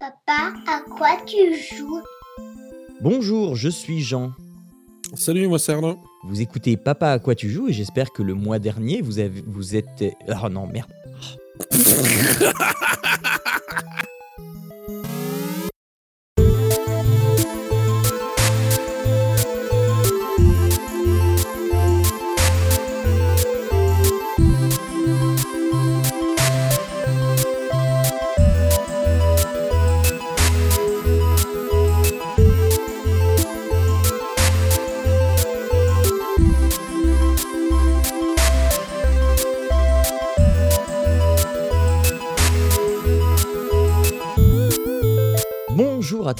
Papa, 0.00 0.52
à 0.66 0.80
quoi 0.80 1.10
tu 1.24 1.54
joues 1.54 2.02
Bonjour, 3.00 3.54
je 3.54 3.68
suis 3.68 4.02
Jean. 4.02 4.32
Salut, 5.14 5.46
moi 5.46 5.60
c'est 5.60 5.74
Arnaud. 5.74 6.00
Vous 6.24 6.40
écoutez 6.40 6.76
Papa 6.76 7.10
à 7.12 7.18
quoi 7.20 7.36
tu 7.36 7.48
joues 7.48 7.68
et 7.68 7.72
j'espère 7.72 8.10
que 8.10 8.24
le 8.24 8.34
mois 8.34 8.58
dernier 8.58 9.00
vous 9.00 9.20
avez 9.20 9.44
vous 9.46 9.76
êtes 9.76 10.04
Oh 10.42 10.48
non, 10.48 10.66
merde. 10.66 10.90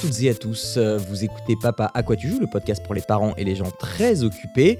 toutes 0.05 0.21
et 0.21 0.29
à 0.29 0.35
tous, 0.35 0.75
euh, 0.77 0.97
vous 0.97 1.23
écoutez 1.23 1.55
Papa 1.59 1.89
à 1.95 2.03
quoi 2.03 2.15
tu 2.15 2.29
joues, 2.29 2.39
le 2.39 2.45
podcast 2.47 2.83
pour 2.83 2.93
les 2.93 3.01
parents 3.01 3.33
et 3.37 3.43
les 3.43 3.55
gens 3.55 3.71
très 3.71 4.23
occupés. 4.23 4.77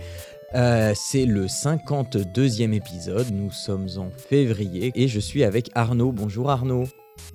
Euh, 0.53 0.93
c'est 0.95 1.25
le 1.25 1.47
52e 1.47 2.73
épisode, 2.73 3.31
nous 3.31 3.49
sommes 3.51 3.87
en 3.97 4.09
février 4.11 4.91
et 4.93 5.07
je 5.07 5.19
suis 5.19 5.43
avec 5.43 5.71
Arnaud. 5.73 6.11
Bonjour 6.11 6.51
Arnaud. 6.51 6.83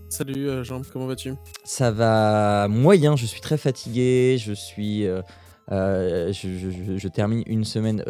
Salut 0.09 0.49
euh, 0.49 0.63
Jean, 0.63 0.83
comment 0.93 1.07
vas-tu? 1.09 1.35
Ça 1.65 1.91
va 1.91 2.69
moyen, 2.69 3.17
je 3.17 3.27
suis 3.27 3.41
très 3.41 3.59
fatigué, 3.59 4.37
je 4.39 4.53
suis... 4.53 5.07
euh, 5.07 5.21
je, 5.71 6.33
je- 6.33 6.71
je- 6.71 6.97
je 6.97 7.09
termine 7.09 7.43
une 7.47 7.65
semaine 7.65 8.05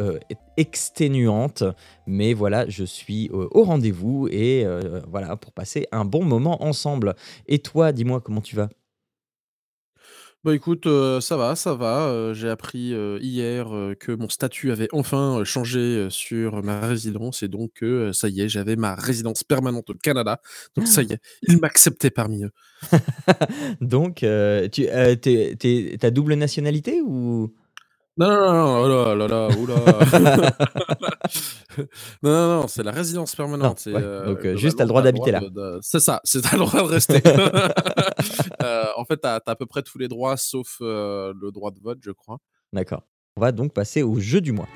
exténuante, 0.58 1.62
mais 2.06 2.34
voilà, 2.34 2.68
je 2.68 2.84
suis 2.84 3.30
au 3.32 3.62
rendez-vous 3.64 4.28
et 4.30 4.66
voilà, 5.08 5.36
pour 5.36 5.52
passer 5.52 5.86
un 5.92 6.04
bon 6.04 6.22
moment 6.24 6.62
ensemble. 6.64 7.14
Et 7.48 7.58
toi, 7.60 7.92
dis-moi 7.92 8.20
comment 8.20 8.40
tu 8.42 8.56
vas? 8.56 8.68
Bah 10.42 10.54
écoute, 10.54 10.86
euh, 10.86 11.20
ça 11.20 11.36
va, 11.36 11.54
ça 11.54 11.74
va. 11.74 12.06
euh, 12.08 12.32
J'ai 12.32 12.48
appris 12.48 12.94
euh, 12.94 13.18
hier 13.20 13.68
que 14.00 14.12
mon 14.12 14.30
statut 14.30 14.72
avait 14.72 14.88
enfin 14.92 15.44
changé 15.44 16.08
sur 16.10 16.62
ma 16.62 16.80
résidence 16.80 17.42
et 17.42 17.48
donc 17.48 17.72
que 17.74 17.84
euh, 17.84 18.12
ça 18.14 18.28
y 18.30 18.40
est, 18.40 18.48
j'avais 18.48 18.74
ma 18.76 18.94
résidence 18.94 19.44
permanente 19.44 19.90
au 19.90 19.94
Canada. 19.94 20.40
Donc 20.76 20.86
ça 20.88 21.02
y 21.02 21.12
est, 21.12 21.20
ils 21.42 21.58
m'acceptaient 21.60 22.10
parmi 22.10 22.44
eux. 22.44 22.50
Donc, 23.82 24.24
tu 24.72 24.86
t'as 25.98 26.10
double 26.10 26.34
nationalité 26.34 27.00
ou 27.02 27.52
Non, 28.20 28.28
non, 28.28 28.52
non, 28.52 28.52
non, 28.52 28.80
oh 28.82 28.88
là 28.88 29.14
là 29.14 29.28
là, 29.28 29.48
oula. 29.56 29.74
non, 32.22 32.30
non, 32.30 32.60
non, 32.60 32.68
c'est 32.68 32.82
la 32.82 32.90
résidence 32.90 33.34
permanente. 33.34 33.78
c'est, 33.80 33.94
ouais, 33.94 34.00
euh, 34.02 34.26
donc, 34.26 34.44
euh, 34.44 34.56
juste, 34.56 34.76
t'as 34.76 34.84
le 34.84 34.88
droit 34.88 35.00
d'habiter 35.00 35.30
là. 35.32 35.40
de- 35.40 35.78
C'est 35.80 36.00
ça, 36.00 36.20
c'est 36.24 36.42
t'as 36.42 36.52
le 36.52 36.58
droit 36.66 36.82
de 36.82 36.86
rester. 36.88 37.22
Euh, 38.62 38.84
en 38.96 39.06
fait, 39.06 39.16
t'as 39.16 39.36
as 39.36 39.50
à 39.50 39.56
peu 39.56 39.64
près 39.64 39.82
tous 39.82 39.96
les 39.96 40.06
droits 40.06 40.36
sauf 40.36 40.76
euh, 40.82 41.32
le 41.40 41.50
droit 41.50 41.70
de 41.70 41.80
vote, 41.80 41.98
je 42.02 42.10
crois. 42.10 42.36
D'accord. 42.74 43.02
On 43.36 43.40
va 43.40 43.52
donc 43.52 43.72
passer 43.72 44.02
au 44.02 44.20
jeu 44.20 44.42
du 44.42 44.52
mois. 44.52 44.68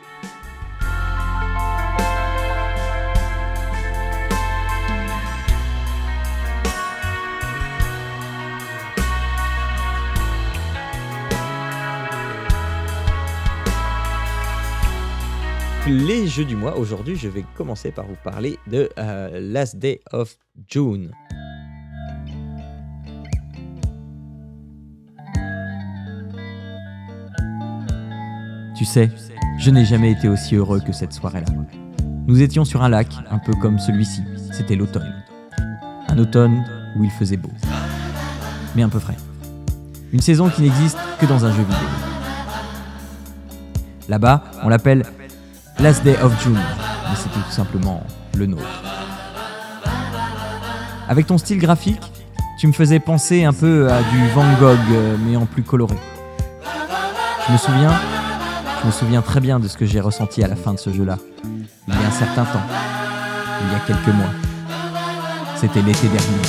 Les 15.94 16.26
jeux 16.26 16.44
du 16.44 16.56
mois, 16.56 16.76
aujourd'hui 16.76 17.14
je 17.14 17.28
vais 17.28 17.44
commencer 17.56 17.92
par 17.92 18.04
vous 18.04 18.16
parler 18.24 18.58
de 18.66 18.90
euh, 18.98 19.38
Last 19.40 19.76
Day 19.76 20.00
of 20.10 20.36
June. 20.68 21.12
Tu 28.76 28.84
sais, 28.84 29.08
je 29.60 29.70
n'ai 29.70 29.84
jamais 29.84 30.10
été 30.10 30.28
aussi 30.28 30.56
heureux 30.56 30.80
que 30.80 30.92
cette 30.92 31.12
soirée-là. 31.12 31.46
Nous 32.26 32.42
étions 32.42 32.64
sur 32.64 32.82
un 32.82 32.88
lac, 32.88 33.06
un 33.30 33.38
peu 33.38 33.52
comme 33.52 33.78
celui-ci. 33.78 34.24
C'était 34.50 34.74
l'automne. 34.74 35.22
Un 36.08 36.18
automne 36.18 36.64
où 36.96 37.04
il 37.04 37.10
faisait 37.10 37.36
beau. 37.36 37.50
Mais 38.74 38.82
un 38.82 38.88
peu 38.88 38.98
frais. 38.98 39.16
Une 40.12 40.20
saison 40.20 40.48
qui 40.48 40.62
n'existe 40.62 40.98
que 41.20 41.26
dans 41.26 41.44
un 41.44 41.52
jeu 41.52 41.62
vidéo. 41.62 41.88
Là-bas, 44.08 44.42
on 44.64 44.68
l'appelle 44.68 45.04
Last 45.80 46.04
Day 46.04 46.16
of 46.22 46.40
June, 46.42 46.54
mais 46.54 47.16
c'était 47.16 47.40
tout 47.40 47.50
simplement 47.50 48.02
le 48.36 48.46
nôtre. 48.46 48.82
Avec 51.08 51.26
ton 51.26 51.36
style 51.36 51.58
graphique, 51.58 52.00
tu 52.58 52.68
me 52.68 52.72
faisais 52.72 53.00
penser 53.00 53.44
un 53.44 53.52
peu 53.52 53.90
à 53.90 54.00
du 54.02 54.28
Van 54.34 54.46
Gogh, 54.60 54.78
euh, 54.92 55.16
mais 55.26 55.36
en 55.36 55.46
plus 55.46 55.62
coloré. 55.62 55.96
Je 57.46 57.52
me 57.52 57.58
souviens, 57.58 57.92
je 58.80 58.86
me 58.86 58.92
souviens 58.92 59.20
très 59.20 59.40
bien 59.40 59.58
de 59.58 59.66
ce 59.66 59.76
que 59.76 59.84
j'ai 59.84 60.00
ressenti 60.00 60.42
à 60.44 60.48
la 60.48 60.56
fin 60.56 60.72
de 60.72 60.78
ce 60.78 60.92
jeu-là. 60.92 61.18
Il 61.88 61.94
y 61.94 61.96
a 61.96 62.06
un 62.06 62.10
certain 62.10 62.44
temps, 62.44 62.62
il 63.62 63.72
y 63.72 63.74
a 63.74 63.80
quelques 63.80 64.14
mois. 64.14 64.30
C'était 65.56 65.82
l'été 65.82 66.06
dernier. 66.06 66.42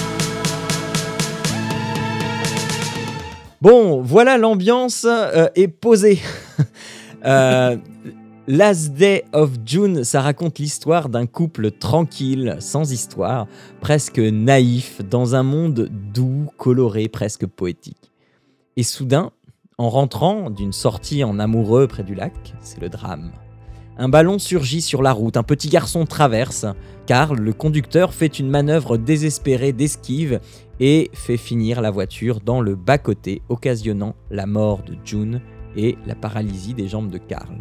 Bon, 3.59 4.01
voilà 4.03 4.37
l'ambiance 4.37 5.05
euh, 5.09 5.47
est 5.55 5.67
posée. 5.67 6.21
Euh, 7.27 7.75
Last 8.47 8.93
Day 8.93 9.23
of 9.33 9.53
June, 9.65 10.03
ça 10.03 10.21
raconte 10.21 10.59
l'histoire 10.59 11.09
d'un 11.09 11.25
couple 11.25 11.71
tranquille, 11.71 12.57
sans 12.59 12.91
histoire, 12.91 13.47
presque 13.81 14.19
naïf, 14.19 15.01
dans 15.01 15.33
un 15.33 15.41
monde 15.41 15.89
doux, 16.13 16.45
coloré, 16.59 17.07
presque 17.07 17.47
poétique. 17.47 18.11
Et 18.77 18.83
soudain, 18.83 19.31
en 19.79 19.89
rentrant 19.89 20.51
d'une 20.51 20.73
sortie 20.73 21.23
en 21.23 21.39
amoureux 21.39 21.87
près 21.87 22.03
du 22.03 22.13
lac, 22.13 22.53
c'est 22.61 22.79
le 22.79 22.89
drame. 22.89 23.31
Un 23.97 24.09
ballon 24.09 24.37
surgit 24.37 24.81
sur 24.81 25.01
la 25.01 25.11
route, 25.11 25.37
un 25.37 25.43
petit 25.43 25.69
garçon 25.69 26.05
traverse, 26.05 26.67
car 27.07 27.33
le 27.33 27.51
conducteur 27.51 28.13
fait 28.13 28.37
une 28.37 28.51
manœuvre 28.51 28.97
désespérée 28.97 29.73
d'esquive 29.73 30.39
et 30.79 31.09
fait 31.13 31.37
finir 31.37 31.81
la 31.81 31.89
voiture 31.89 32.41
dans 32.41 32.61
le 32.61 32.75
bas-côté, 32.75 33.41
occasionnant 33.49 34.13
la 34.29 34.45
mort 34.45 34.83
de 34.83 34.95
June 35.03 35.41
et 35.75 35.97
la 36.05 36.13
paralysie 36.13 36.75
des 36.75 36.87
jambes 36.87 37.09
de 37.09 37.17
Karl. 37.17 37.57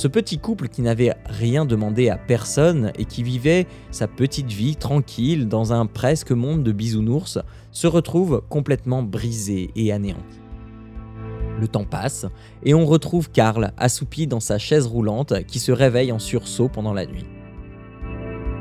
Ce 0.00 0.08
petit 0.08 0.38
couple 0.38 0.68
qui 0.68 0.80
n'avait 0.80 1.12
rien 1.26 1.66
demandé 1.66 2.08
à 2.08 2.16
personne 2.16 2.90
et 2.96 3.04
qui 3.04 3.22
vivait 3.22 3.66
sa 3.90 4.08
petite 4.08 4.50
vie 4.50 4.74
tranquille 4.74 5.46
dans 5.46 5.74
un 5.74 5.84
presque 5.84 6.30
monde 6.30 6.62
de 6.62 6.72
bisounours 6.72 7.38
se 7.70 7.86
retrouve 7.86 8.42
complètement 8.48 9.02
brisé 9.02 9.68
et 9.76 9.92
anéanti. 9.92 10.40
Le 11.60 11.68
temps 11.68 11.84
passe 11.84 12.24
et 12.62 12.72
on 12.72 12.86
retrouve 12.86 13.30
Karl 13.30 13.74
assoupi 13.76 14.26
dans 14.26 14.40
sa 14.40 14.56
chaise 14.56 14.86
roulante 14.86 15.44
qui 15.46 15.58
se 15.58 15.70
réveille 15.70 16.12
en 16.12 16.18
sursaut 16.18 16.70
pendant 16.70 16.94
la 16.94 17.04
nuit. 17.04 17.26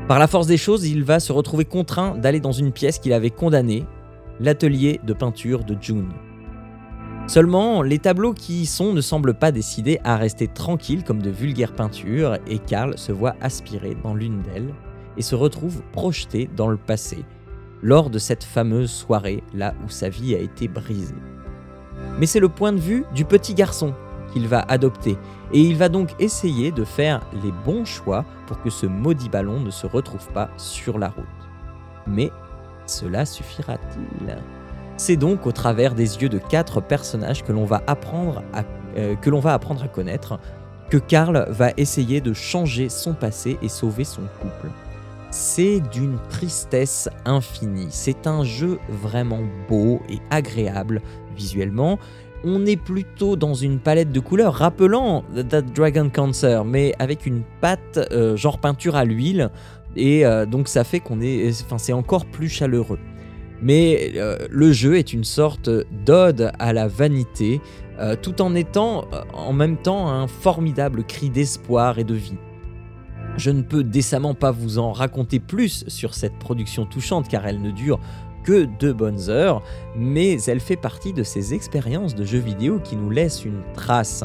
Par 0.10 0.20
la 0.20 0.28
force 0.28 0.48
des 0.48 0.58
choses, 0.58 0.90
il 0.90 1.06
va 1.06 1.22
se 1.22 1.32
retrouver 1.32 1.64
contraint 1.64 2.18
d'aller 2.18 2.42
dans 2.42 2.52
une 2.52 2.74
pièce 2.74 3.00
qu'il 3.00 3.14
avait 3.14 3.30
condamnée, 3.30 3.86
l'atelier 4.42 5.00
de 5.06 5.14
peinture 5.14 5.64
de 5.64 5.78
June. 5.80 6.10
Seulement, 7.30 7.84
les 7.84 8.00
tableaux 8.00 8.34
qui 8.34 8.62
y 8.62 8.66
sont 8.66 8.92
ne 8.92 9.02
semblent 9.02 9.36
pas 9.36 9.52
décidés 9.52 10.00
à 10.04 10.18
rester 10.18 10.48
tranquilles 10.48 11.04
comme 11.04 11.22
de 11.22 11.30
vulgaires 11.30 11.76
peintures 11.76 12.40
et 12.48 12.58
Karl 12.58 12.98
se 12.98 13.12
voit 13.12 13.36
aspirer 13.40 13.96
dans 14.04 14.16
l'une 14.16 14.42
d'elles 14.42 14.74
et 15.16 15.22
se 15.22 15.36
retrouve 15.36 15.84
projeté 15.92 16.50
dans 16.56 16.70
le 16.70 16.78
passé, 16.78 17.24
lors 17.84 18.10
de 18.10 18.18
cette 18.18 18.44
fameuse 18.44 18.90
soirée 18.90 19.44
là 19.54 19.76
où 19.86 19.90
sa 19.90 20.10
vie 20.10 20.34
a 20.34 20.40
été 20.40 20.68
brisée. 20.68 21.14
Mais 22.18 22.26
c'est 22.26 22.40
le 22.40 22.50
point 22.50 22.74
de 22.74 22.80
vue 22.80 23.06
du 23.14 23.26
petit 23.26 23.54
garçon 23.54 23.94
qu'il 24.34 24.48
va 24.48 24.62
adopter 24.62 25.16
et 25.54 25.62
il 25.62 25.78
va 25.78 25.88
donc 25.88 26.10
essayer 26.18 26.72
de 26.72 26.84
faire 26.84 27.22
les 27.44 27.52
bons 27.64 27.86
choix 27.86 28.26
pour 28.48 28.60
que 28.60 28.72
ce 28.72 28.88
maudit 28.88 29.30
ballon 29.30 29.60
ne 29.60 29.70
se 29.70 29.86
retrouve 29.86 30.28
pas 30.30 30.50
sur 30.58 30.98
la 30.98 31.10
route. 31.10 31.26
Mais 32.08 32.32
cela 32.88 33.24
suffira-t-il? 33.24 34.36
C'est 35.00 35.16
donc 35.16 35.48
au 35.48 35.54
travers 35.54 35.96
des 35.96 36.22
yeux 36.22 36.28
de 36.28 36.40
quatre 36.40 36.82
personnages 36.82 37.46
que 37.46 37.54
l'on 37.54 37.64
va 37.64 37.82
apprendre 37.88 38.44
à, 38.52 38.64
euh, 38.98 39.16
que 39.16 39.30
l'on 39.30 39.40
va 39.40 39.54
apprendre 39.54 39.82
à 39.82 39.88
connaître 39.88 40.40
que 40.90 40.98
Karl 40.98 41.46
va 41.48 41.72
essayer 41.78 42.20
de 42.20 42.34
changer 42.34 42.90
son 42.90 43.14
passé 43.14 43.58
et 43.62 43.70
sauver 43.70 44.04
son 44.04 44.24
couple. 44.42 44.70
C'est 45.32 45.80
d'une 45.80 46.18
tristesse 46.28 47.08
infinie. 47.24 47.88
C'est 47.92 48.28
un 48.28 48.44
jeu 48.44 48.78
vraiment 48.90 49.40
beau 49.70 50.02
et 50.10 50.20
agréable 50.32 51.02
visuellement. 51.34 51.98
on 52.44 52.66
est 52.66 52.76
plutôt 52.76 53.38
dans 53.38 53.54
une 53.54 53.80
palette 53.80 54.12
de 54.12 54.20
couleurs 54.20 54.54
rappelant 54.54 55.24
That 55.50 55.62
Dragon 55.62 56.10
Cancer, 56.14 56.66
mais 56.66 56.94
avec 57.00 57.26
une 57.26 57.44
pâte 57.62 58.00
euh, 58.12 58.36
genre 58.36 58.60
peinture 58.60 58.98
à 58.98 59.06
l'huile, 59.06 59.50
et 59.96 60.26
euh, 60.26 60.46
donc 60.46 60.68
ça 60.68 60.84
fait 60.84 61.00
qu'on 61.00 61.22
est, 61.22 61.50
enfin 61.64 61.78
c'est 61.78 61.94
encore 61.94 62.26
plus 62.26 62.50
chaleureux. 62.50 63.00
Mais 63.62 64.14
euh, 64.16 64.38
le 64.50 64.72
jeu 64.72 64.98
est 64.98 65.14
une 65.14 65.24
sorte 65.24 65.70
d'ode 66.06 66.52
à 66.60 66.74
la 66.74 66.88
vanité, 66.88 67.62
euh, 68.00 68.16
tout 68.20 68.42
en 68.42 68.56
étant 68.56 69.06
euh, 69.14 69.22
en 69.34 69.54
même 69.54 69.78
temps 69.78 70.10
un 70.10 70.28
formidable 70.28 71.04
cri 71.04 71.30
d'espoir 71.30 72.00
et 72.00 72.04
de 72.04 72.14
vie. 72.14 72.38
Je 73.38 73.52
ne 73.52 73.62
peux 73.62 73.84
décemment 73.84 74.34
pas 74.34 74.52
vous 74.52 74.80
en 74.80 74.92
raconter 74.92 75.40
plus 75.40 75.84
sur 75.88 76.14
cette 76.14 76.38
production 76.40 76.86
touchante 76.86 77.28
car 77.28 77.46
elle 77.48 77.62
ne 77.62 77.72
dure 77.72 78.00
que 78.44 78.66
deux 78.80 78.94
bonnes 78.94 79.30
heures, 79.30 79.62
mais 79.96 80.42
elle 80.44 80.62
fait 80.62 80.78
partie 80.78 81.14
de 81.14 81.24
ces 81.24 81.54
expériences 81.54 82.16
de 82.16 82.24
jeux 82.24 82.40
vidéo 82.40 82.80
qui 82.80 82.96
nous 82.96 83.10
laissent 83.10 83.44
une 83.44 83.62
trace. 83.74 84.24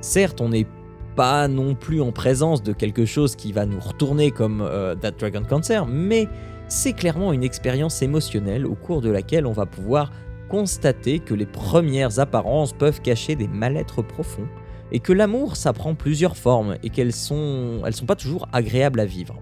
Certes, 0.00 0.40
on 0.40 0.48
n'est 0.48 0.66
pas 1.14 1.46
non 1.46 1.74
plus 1.74 2.00
en 2.00 2.10
présence 2.10 2.62
de 2.62 2.72
quelque 2.72 3.04
chose 3.04 3.36
qui 3.36 3.52
va 3.52 3.66
nous 3.66 3.78
retourner 3.78 4.30
comme 4.30 4.66
That 5.02 5.12
Dragon 5.12 5.42
Cancer, 5.48 5.86
mais 5.86 6.28
c'est 6.72 6.94
clairement 6.94 7.34
une 7.34 7.44
expérience 7.44 8.00
émotionnelle 8.00 8.64
au 8.64 8.74
cours 8.74 9.02
de 9.02 9.10
laquelle 9.10 9.46
on 9.46 9.52
va 9.52 9.66
pouvoir 9.66 10.10
constater 10.48 11.18
que 11.18 11.34
les 11.34 11.44
premières 11.44 12.18
apparences 12.18 12.72
peuvent 12.72 13.02
cacher 13.02 13.36
des 13.36 13.46
mal-être 13.46 14.00
profonds 14.00 14.48
et 14.90 14.98
que 14.98 15.12
l'amour 15.12 15.56
ça 15.56 15.74
prend 15.74 15.94
plusieurs 15.94 16.34
formes 16.34 16.76
et 16.82 16.88
qu'elles 16.88 17.12
sont 17.12 17.82
elles 17.84 17.94
sont 17.94 18.06
pas 18.06 18.16
toujours 18.16 18.48
agréables 18.54 19.00
à 19.00 19.04
vivre. 19.04 19.36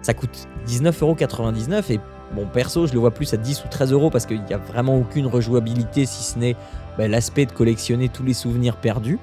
Ça 0.00 0.14
coûte 0.14 0.46
19,99€ 0.68 1.92
et 1.92 2.00
bon 2.36 2.46
perso 2.46 2.86
je 2.86 2.92
le 2.92 3.00
vois 3.00 3.10
plus 3.10 3.34
à 3.34 3.36
10 3.36 3.64
ou 3.64 3.68
13 3.68 3.92
euros 3.92 4.10
parce 4.10 4.24
qu'il 4.24 4.44
n'y 4.44 4.54
a 4.54 4.58
vraiment 4.58 4.96
aucune 4.96 5.26
rejouabilité 5.26 6.06
si 6.06 6.22
ce 6.22 6.38
n'est 6.38 6.54
bah, 6.96 7.08
l'aspect 7.08 7.46
de 7.46 7.52
collectionner 7.52 8.08
tous 8.08 8.22
les 8.22 8.34
souvenirs 8.34 8.76
perdus. 8.76 9.18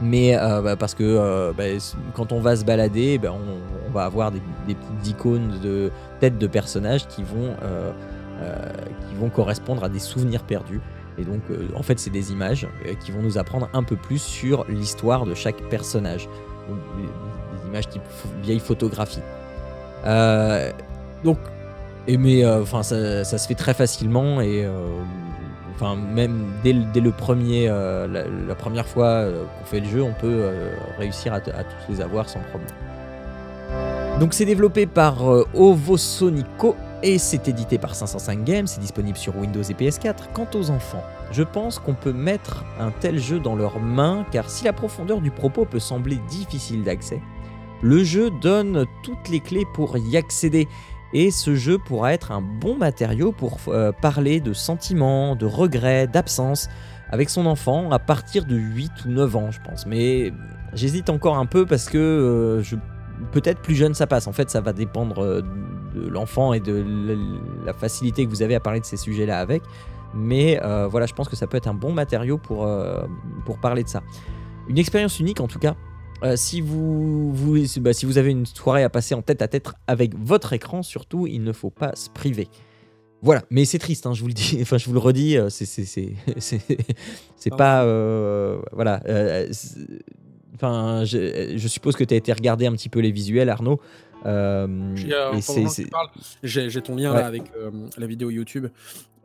Mais 0.00 0.36
euh, 0.36 0.60
bah, 0.60 0.76
parce 0.76 0.94
que 0.94 1.04
euh, 1.04 1.52
bah, 1.56 1.64
quand 2.14 2.32
on 2.32 2.40
va 2.40 2.56
se 2.56 2.64
balader, 2.64 3.18
bah, 3.18 3.32
on, 3.32 3.90
va 3.90 4.04
avoir 4.04 4.30
des, 4.30 4.40
petites 4.66 5.08
icônes 5.08 5.58
de 5.62 5.90
têtes 6.20 6.36
de 6.36 6.46
personnages 6.46 7.06
qui 7.06 7.22
vont, 7.22 7.54
euh, 7.62 7.92
qui 9.08 9.14
vont 9.14 9.30
correspondre 9.30 9.84
à 9.84 9.88
des 9.88 9.98
souvenirs 9.98 10.42
perdus. 10.42 10.80
Et 11.18 11.24
donc, 11.24 11.40
en 11.74 11.82
fait, 11.82 11.98
c'est 11.98 12.10
des 12.10 12.30
images 12.30 12.68
qui 13.00 13.10
vont 13.10 13.22
nous 13.22 13.38
apprendre 13.38 13.70
un 13.72 13.82
peu 13.82 13.96
plus 13.96 14.18
sur 14.18 14.66
l'histoire 14.68 15.24
de 15.24 15.32
chaque 15.34 15.56
personnage. 15.70 16.28
Donc, 16.68 16.78
des, 16.98 17.68
images 17.68 17.88
type 17.88 18.02
vieille 18.42 18.60
photographie. 18.60 19.22
Donc, 21.24 21.38
mais 22.06 22.46
enfin, 22.46 22.82
ça, 22.82 23.24
ça 23.24 23.38
se 23.38 23.48
fait 23.48 23.54
très 23.54 23.72
facilement 23.72 24.42
et 24.42 24.68
enfin 25.76 25.96
même 25.96 26.46
dès, 26.62 26.72
le- 26.72 27.10
premier, 27.12 27.68
euh, 27.68 28.06
la, 28.48 28.54
première 28.54 28.86
fois 28.86 29.06
euh, 29.06 29.44
qu'on 29.44 29.64
fait 29.64 29.80
le 29.80 29.86
jeu, 29.86 30.02
on 30.02 30.12
peut 30.12 30.26
euh, 30.26 30.74
réussir 30.98 31.32
à, 31.32 31.40
tous 31.40 31.52
les 31.90 32.00
avoir 32.00 32.28
sans 32.28 32.40
problème. 32.40 32.68
Donc 34.18 34.32
c'est 34.32 34.46
développé 34.46 34.86
par 34.86 35.30
euh, 35.30 35.46
Ovo 35.54 35.96
Sonico 35.96 36.74
et 37.02 37.18
c'est 37.18 37.48
édité 37.48 37.76
par 37.76 37.94
505 37.94 38.44
Games, 38.44 38.66
c'est 38.66 38.80
disponible 38.80 39.18
sur 39.18 39.36
Windows 39.36 39.62
et 39.62 39.74
PS4. 39.74 40.32
Quant 40.32 40.48
aux 40.54 40.70
enfants, 40.70 41.02
je 41.30 41.42
pense 41.42 41.78
qu'on 41.78 41.94
peut 41.94 42.14
mettre 42.14 42.64
un 42.80 42.90
tel 42.90 43.18
jeu 43.18 43.38
dans 43.38 43.54
leurs 43.54 43.78
mains 43.78 44.24
car 44.32 44.48
si 44.48 44.64
la 44.64 44.72
profondeur 44.72 45.20
du 45.20 45.30
propos 45.30 45.66
peut 45.66 45.78
sembler 45.78 46.16
difficile 46.28 46.82
d'accès, 46.84 47.20
le 47.82 48.02
jeu 48.02 48.30
donne 48.40 48.86
toutes 49.02 49.28
les 49.28 49.40
clés 49.40 49.66
pour 49.74 49.98
y 49.98 50.16
accéder 50.16 50.66
et 51.12 51.30
ce 51.30 51.54
jeu 51.54 51.78
pourra 51.78 52.12
être 52.12 52.32
un 52.32 52.40
bon 52.40 52.76
matériau 52.76 53.32
pour 53.32 53.58
euh, 53.68 53.92
parler 53.92 54.40
de 54.40 54.52
sentiments, 54.52 55.36
de 55.36 55.46
regrets, 55.46 56.06
d'absence 56.06 56.68
avec 57.10 57.30
son 57.30 57.46
enfant 57.46 57.92
à 57.92 57.98
partir 57.98 58.44
de 58.44 58.56
8 58.56 59.04
ou 59.06 59.08
9 59.10 59.36
ans, 59.36 59.50
je 59.50 59.60
pense. 59.60 59.86
Mais 59.86 60.32
j'hésite 60.74 61.08
encore 61.08 61.38
un 61.38 61.46
peu 61.46 61.64
parce 61.64 61.88
que 61.88 61.98
euh, 61.98 62.76
peut-être 63.32 63.60
plus 63.60 63.76
jeune 63.76 63.94
ça 63.94 64.06
passe. 64.06 64.26
En 64.26 64.32
fait, 64.32 64.50
ça 64.50 64.60
va 64.60 64.72
dépendre 64.72 65.22
euh, 65.22 65.42
de 65.94 66.08
l'enfant 66.08 66.52
et 66.52 66.60
de 66.60 66.84
la 67.64 67.72
facilité 67.72 68.24
que 68.24 68.30
vous 68.30 68.42
avez 68.42 68.54
à 68.54 68.60
parler 68.60 68.80
de 68.80 68.84
ces 68.84 68.96
sujets-là 68.96 69.38
avec. 69.38 69.62
Mais 70.14 70.58
voilà, 70.90 71.04
je 71.04 71.12
pense 71.12 71.28
que 71.28 71.36
ça 71.36 71.46
peut 71.46 71.58
être 71.58 71.66
un 71.66 71.74
bon 71.74 71.92
matériau 71.92 72.38
pour 72.38 72.66
parler 73.60 73.82
de 73.82 73.88
ça. 73.88 74.02
Une 74.68 74.78
expérience 74.78 75.20
unique 75.20 75.40
en 75.40 75.46
tout 75.46 75.58
cas. 75.58 75.74
Euh, 76.22 76.34
si, 76.36 76.60
vous, 76.60 77.32
vous, 77.32 77.58
bah, 77.80 77.92
si 77.92 78.06
vous 78.06 78.16
avez 78.18 78.30
une 78.30 78.46
soirée 78.46 78.82
à 78.82 78.88
passer 78.88 79.14
en 79.14 79.22
tête 79.22 79.42
à 79.42 79.48
tête 79.48 79.68
avec 79.86 80.14
votre 80.18 80.52
écran, 80.54 80.82
surtout, 80.82 81.26
il 81.26 81.42
ne 81.44 81.52
faut 81.52 81.70
pas 81.70 81.94
se 81.94 82.08
priver. 82.10 82.48
Voilà, 83.22 83.42
mais 83.50 83.64
c'est 83.64 83.78
triste, 83.78 84.06
hein, 84.06 84.14
je 84.14 84.20
vous 84.22 84.28
le 84.28 84.32
dis, 84.34 84.58
enfin 84.62 84.78
je 84.78 84.86
vous 84.86 84.92
le 84.94 84.98
redis, 84.98 85.36
c'est 85.48 86.14
pas 87.56 87.84
euh, 87.84 88.58
voilà. 88.72 89.02
euh, 89.08 89.50
Enfin, 90.54 91.04
je, 91.04 91.52
je 91.54 91.68
suppose 91.68 91.96
que 91.96 92.04
tu 92.04 92.14
as 92.14 92.16
été 92.16 92.32
regarder 92.32 92.64
un 92.64 92.72
petit 92.72 92.88
peu 92.88 93.00
les 93.00 93.10
visuels, 93.12 93.50
Arnaud. 93.50 93.78
euh, 94.24 94.96
J'ai, 94.96 95.12
euh, 95.12 95.32
J'ai 96.42 96.80
ton 96.82 96.96
lien 96.96 97.12
Ouais. 97.12 97.20
là 97.20 97.26
avec 97.26 97.42
la 97.98 98.06
vidéo 98.06 98.30
YouTube. 98.30 98.68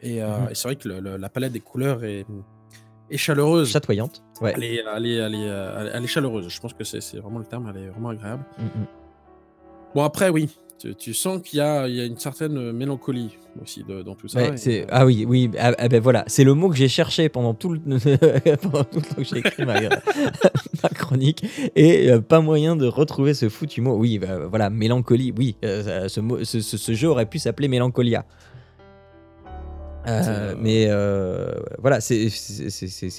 Et, 0.02 0.22
Mhm. 0.22 0.48
et 0.52 0.56
c'est 0.56 0.68
vrai 0.68 0.76
que 0.76 0.90
le- 0.90 1.00
le- 1.00 1.16
la 1.16 1.30
palette 1.30 1.54
des 1.54 1.62
couleurs 1.62 2.04
est, 2.04 2.26
est 3.10 3.18
chaleureuse. 3.18 3.70
chatoyante. 3.70 4.24
Ouais. 4.42 4.54
Elle 4.56 4.64
est, 4.64 4.84
elle, 4.96 5.06
est, 5.06 5.14
elle, 5.16 5.36
est, 5.36 5.48
euh, 5.50 5.92
elle 5.94 6.04
est- 6.04 6.08
chaleureuse. 6.08 6.48
Je 6.50 6.60
pense 6.60 6.74
que 6.74 6.84
c'est 6.84 7.02
c'est 7.02 7.20
vraiment 7.20 7.40
le 7.40 7.46
terme. 7.46 7.72
Elle 7.76 7.84
est 7.84 7.88
vraiment 7.90 8.10
agréable. 8.10 8.44
Mm, 8.58 8.64
mm. 8.64 8.86
Bon, 9.96 10.04
après, 10.04 10.30
oui. 10.30 10.50
Tu, 10.80 10.96
tu 10.96 11.14
sens 11.14 11.40
qu'il 11.44 11.60
y 11.60 11.62
a, 11.62 11.88
il 11.88 11.94
y 11.96 12.02
a 12.02 12.06
une 12.06 12.18
certaine 12.18 12.72
mélancolie 12.72 13.38
aussi 13.62 13.84
de- 13.84 14.02
dans 14.02 14.16
tout 14.16 14.28
ça. 14.28 14.40
Ouais, 14.40 14.54
et, 14.56 14.58
c'est 14.58 14.88
ah 14.90 15.06
oui 15.06 15.26
oui 15.28 15.52
ah, 15.60 15.74
ah 15.78 15.88
ben 15.88 16.02
voilà 16.02 16.24
c'est 16.26 16.44
le 16.44 16.56
mot 16.56 16.70
que 16.70 16.76
j'ai 16.76 16.88
cherché 16.88 17.30
pendant 17.30 17.54
tout 17.54 17.74
le 17.74 17.80
pendant 18.58 18.84
tout 18.86 18.96
le 19.00 19.02
temps 19.04 19.16
que 19.18 19.24
j'ai 19.24 19.38
écrit 19.38 19.64
ma, 19.64 19.80
ma 20.84 20.90
chronique 20.90 21.46
et 21.76 22.10
euh, 22.10 22.20
pas 22.20 22.42
moyen 22.42 22.76
de 22.76 22.88
retrouver 22.88 23.36
ce 23.36 23.48
foutu 23.48 23.82
mot 23.82 23.96
oui 23.96 24.18
bah, 24.18 24.48
voilà 24.50 24.72
mélancolie 24.72 25.32
oui 25.38 25.56
euh, 25.64 26.08
ce, 26.08 26.20
mot, 26.20 26.44
ce, 26.44 26.62
ce- 26.62 26.78
ce 26.78 26.94
jeu 26.94 27.10
aurait 27.10 27.28
pu 27.28 27.38
s'appeler 27.38 27.68
Mélancolia 27.68 28.26
Euh, 30.08 30.50
C'est- 30.52 30.56
mais 30.60 30.88
euh, 30.90 31.52
voilà 31.78 32.02
c'est 32.02 32.30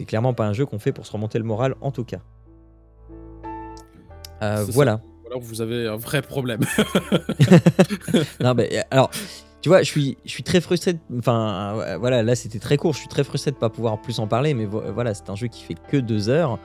clairement 0.07 0.35
pas 0.35 0.47
un 0.47 0.53
jeu 0.53 0.67
qu'on 0.67 0.81
fait 0.81 0.91
pour 0.93 1.07
se 1.07 1.13
remonter 1.13 1.39
le 1.39 1.45
moral 1.45 1.77
en 1.81 1.93
tout 1.93 2.05
cas 2.05 2.19
Euh, 4.43 4.65
voilà 4.71 5.01
alors 5.27 5.41
vous 5.41 5.61
avez 5.63 5.87
un 5.89 5.97
vrai 5.97 6.21
problème. 6.21 6.61
non, 8.43 8.53
mais, 8.55 8.69
euh, 8.77 8.81
alors, 8.91 9.11
tu 9.63 9.71
vois, 9.71 9.79
je 9.83 9.87
suis, 9.89 10.19
je 10.27 10.31
suis 10.31 10.43
très 10.43 10.61
frustré. 10.61 10.93
de- 10.93 10.99
Enfin, 11.19 11.79
euh, 11.79 11.97
voilà, 11.97 12.23
là 12.23 12.35
c'était 12.35 12.59
très 12.59 12.77
court. 12.77 12.93
Je 12.93 12.99
suis 12.99 13.09
très 13.09 13.25
frustré 13.25 13.51
de 13.51 13.57
pas 13.57 13.71
pouvoir 13.71 13.99
plus 14.03 14.19
en 14.19 14.27
parler, 14.27 14.53
mais 14.53 14.67
vo- 14.67 14.83
voilà, 14.93 15.15
c'est 15.15 15.31
un 15.31 15.35
jeu 15.35 15.47
qui 15.47 15.63
fait 15.63 15.77
que 15.89 15.97
deux 15.97 16.29
heures. 16.29 16.59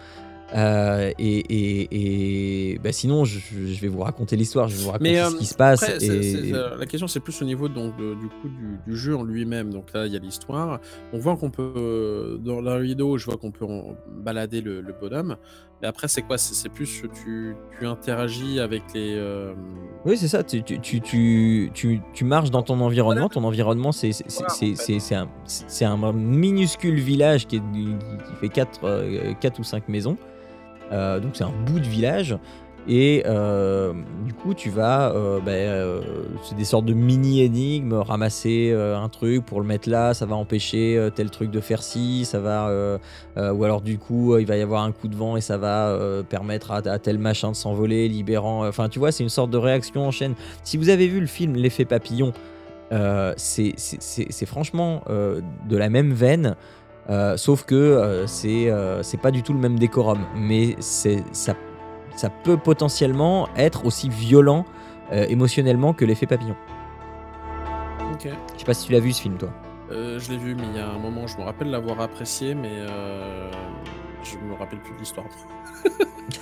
Euh, 0.56 1.12
et 1.20 1.38
et, 1.40 2.72
et 2.74 2.80
bah, 2.80 2.92
sinon, 2.94 3.26
je, 3.26 3.40
je 3.40 3.82
vais 3.82 3.88
vous 3.90 4.00
raconter 4.00 4.36
l'histoire. 4.38 4.70
Je 4.70 4.78
vais 4.78 4.84
vous 4.84 4.92
raconter 4.92 5.12
Mais, 5.12 5.24
ce 5.30 5.36
euh, 5.36 5.38
qui 5.40 5.46
se 5.46 5.56
passe. 5.56 5.84
Après, 5.84 5.98
et, 6.06 6.54
euh, 6.54 6.78
la 6.78 6.86
question, 6.86 7.08
c'est 7.08 7.20
plus 7.20 7.42
au 7.42 7.46
niveau 7.46 7.68
donc, 7.68 7.98
de- 7.98 8.16
du 8.16 8.28
coup 8.28 8.48
du, 8.48 8.80
du 8.92 8.98
jeu 8.98 9.16
en 9.18 9.24
lui-même. 9.24 9.74
Donc 9.74 9.92
là, 9.94 10.06
il 10.06 10.14
y 10.14 10.16
a 10.16 10.20
l'histoire. 10.20 10.80
On 11.12 11.20
voit 11.20 11.36
qu'on 11.36 11.50
peut, 11.50 12.40
dans 12.44 12.62
la 12.62 12.80
vidéo, 12.80 13.18
je 13.18 13.26
vois 13.26 13.36
qu'on 13.38 13.52
peut 13.52 13.66
en 13.66 13.96
balader 14.24 14.62
le, 14.62 14.80
le 14.82 14.94
bonhomme. 15.00 15.36
Mais 15.82 15.88
après, 15.88 16.08
c'est 16.08 16.22
quoi? 16.24 16.38
C'est 16.40 16.70
plus 16.70 17.04
tu, 17.24 17.56
tu 17.80 17.86
interagis 17.86 18.60
avec 18.60 18.82
les. 18.96 19.14
euh, 19.16 19.54
Oui, 20.06 20.18
c'est 20.18 20.28
ça. 20.30 20.44
Tu, 20.44 20.64
tu, 20.64 20.80
tu, 20.80 21.02
tu, 21.02 21.70
tu- 21.74 22.02
tu 22.14 22.24
marches 22.26 22.50
dans 22.52 22.64
ton 22.64 22.80
environnement. 22.80 23.28
Ton 23.30 23.44
environnement, 23.44 23.92
c'est 23.92 24.12
un, 25.16 26.04
un 26.04 26.14
minuscule 26.14 26.96
village 27.00 27.48
qui, 27.48 27.58
est, 27.58 27.62
qui 27.74 27.86
qui 27.86 28.34
fait 28.40 28.50
4, 28.50 29.60
ou 29.60 29.64
5 29.64 29.88
maisons. 29.90 30.18
Euh, 30.92 31.20
donc, 31.20 31.32
c'est 31.36 31.44
un 31.44 31.54
bout 31.66 31.80
de 31.80 31.88
village. 31.88 32.38
Et 32.90 33.24
euh, 33.26 33.92
du 34.26 34.34
coup, 34.34 34.54
tu 34.54 34.70
vas. 34.70 35.12
euh, 35.12 35.42
euh, 35.46 36.02
c'est 36.42 36.56
des 36.56 36.64
sortes 36.64 36.86
de 36.86 36.94
mini-énigmes. 36.94 37.94
Ramasser 37.94 38.72
euh, 38.72 38.98
un 38.98 39.10
truc 39.10 39.46
pour 39.46 39.60
le 39.60 39.68
mettre 39.68 39.90
là, 39.90 40.14
ça 40.14 40.26
va 40.26 40.38
empêcher 40.38 41.10
tel 41.14 41.30
truc 41.30 41.52
de 41.52 41.60
faire 41.60 41.84
ci. 41.84 42.24
Ça 42.24 42.40
va. 42.40 42.72
ou 43.36 43.64
alors, 43.66 43.82
du 43.82 43.98
coup, 43.98 44.38
il 44.38 44.46
va 44.46 44.56
y 44.56 44.62
avoir 44.62 44.84
un 44.84 44.94
coup 44.94 45.10
de 45.10 45.16
vent 45.18 45.36
et 45.36 45.42
ça 45.42 45.58
va 45.58 46.00
permettre 46.30 46.72
à, 46.72 46.78
à 46.78 46.98
tel 46.98 47.20
machin 47.20 47.52
de 47.52 47.58
s'envoler, 47.58 48.08
libérant. 48.08 48.66
Enfin, 48.66 48.88
tu 48.88 49.00
vois, 49.00 49.12
c'est 49.12 49.24
une 49.24 49.30
sorte 49.30 49.52
de 49.52 49.58
réaction 49.58 50.08
en 50.08 50.12
chaîne. 50.12 50.36
Si 50.64 50.78
vous 50.78 50.88
avez 50.88 51.08
vu 51.08 51.20
le 51.20 51.28
film 51.28 51.56
L'effet 51.56 51.84
papillon, 51.84 52.32
c'est 53.36 54.46
franchement 54.46 55.04
de 55.10 55.76
la 55.78 55.90
même 55.90 56.14
veine. 56.14 56.56
Euh, 57.10 57.38
sauf 57.38 57.64
que 57.64 57.76
euh, 57.76 58.28
c'est 58.28 58.70
euh, 58.70 59.02
c'est 59.04 59.18
pas 59.20 59.32
du 59.32 59.44
tout 59.44 59.54
le 59.54 59.60
même 59.60 59.80
décorum, 59.80 60.20
mais 60.36 60.76
ça, 60.80 61.54
ça 62.16 62.30
peut 62.30 62.58
potentiellement 62.58 63.48
être 63.56 63.86
aussi 63.86 64.10
violent 64.10 64.66
euh, 65.12 65.26
émotionnellement 65.30 65.94
que 65.94 66.04
l'effet 66.06 66.26
papillon. 66.26 66.56
Ok. 68.14 68.30
Je 68.54 68.60
sais 68.60 68.66
pas 68.66 68.74
si 68.74 68.88
tu 68.88 68.94
l'as 68.94 69.00
vu 69.00 69.14
ce 69.14 69.22
film, 69.22 69.38
toi. 69.38 69.50
Je 69.90 70.30
l'ai 70.32 70.38
vu, 70.38 70.56
mais 70.56 70.64
il 70.74 70.76
y 70.78 70.80
a 70.80 70.90
un 70.90 70.98
moment, 71.00 71.28
je 71.28 71.38
me 71.38 71.44
rappelle 71.44 71.70
l'avoir 71.70 72.02
apprécié, 72.02 72.54
mais 72.56 72.72
je 74.24 74.38
me 74.46 74.54
rappelle 74.60 74.80
plus 74.80 74.94
de 74.96 75.00
l'histoire. 75.00 75.26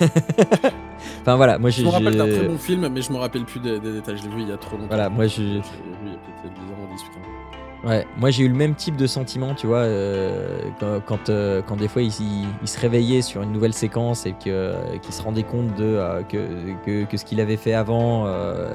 enfin 1.20 1.36
voilà, 1.36 1.58
moi 1.58 1.70
Je 1.70 1.76
j'ai. 1.76 1.84
me 1.84 1.90
rappelle 1.90 2.16
d'un 2.16 2.26
très 2.28 2.48
bon 2.48 2.58
film, 2.58 2.88
mais 2.88 3.02
je 3.02 3.12
me 3.12 3.18
rappelle 3.18 3.44
plus 3.44 3.60
des, 3.60 3.78
des 3.78 3.92
détails. 3.92 4.16
Je 4.16 4.24
l'ai 4.24 4.34
vu 4.34 4.42
il 4.42 4.48
y 4.48 4.52
a 4.52 4.56
trop 4.56 4.76
longtemps. 4.76 4.88
Voilà, 4.88 5.08
moi 5.08 5.26
je. 5.26 5.36
Je 5.36 5.42
l'ai 5.42 5.48
vu 5.60 5.62
il 6.04 6.08
y 6.08 6.14
a 6.14 6.18
peut-être 6.42 6.54
10 6.54 6.60
ans, 6.72 6.88
18 6.92 7.06
ans. 7.06 7.45
Ouais, 7.84 8.06
moi 8.16 8.30
j'ai 8.30 8.44
eu 8.44 8.48
le 8.48 8.54
même 8.54 8.74
type 8.74 8.96
de 8.96 9.06
sentiment, 9.06 9.54
tu 9.54 9.66
vois, 9.66 9.80
euh, 9.80 10.60
quand, 11.06 11.28
euh, 11.28 11.62
quand 11.62 11.76
des 11.76 11.88
fois 11.88 12.02
il, 12.02 12.10
se 12.10 12.80
réveillait 12.80 13.22
sur 13.22 13.42
une 13.42 13.52
nouvelle 13.52 13.74
séquence 13.74 14.26
et 14.26 14.34
euh, 14.46 14.98
qu'il 14.98 15.14
se 15.14 15.22
rendait 15.22 15.42
compte 15.42 15.74
de, 15.76 16.00
que, 16.28 17.04
que, 17.04 17.16
ce 17.16 17.24
qu'il 17.24 17.40
avait 17.40 17.56
fait 17.56 17.74
avant, 17.74 18.26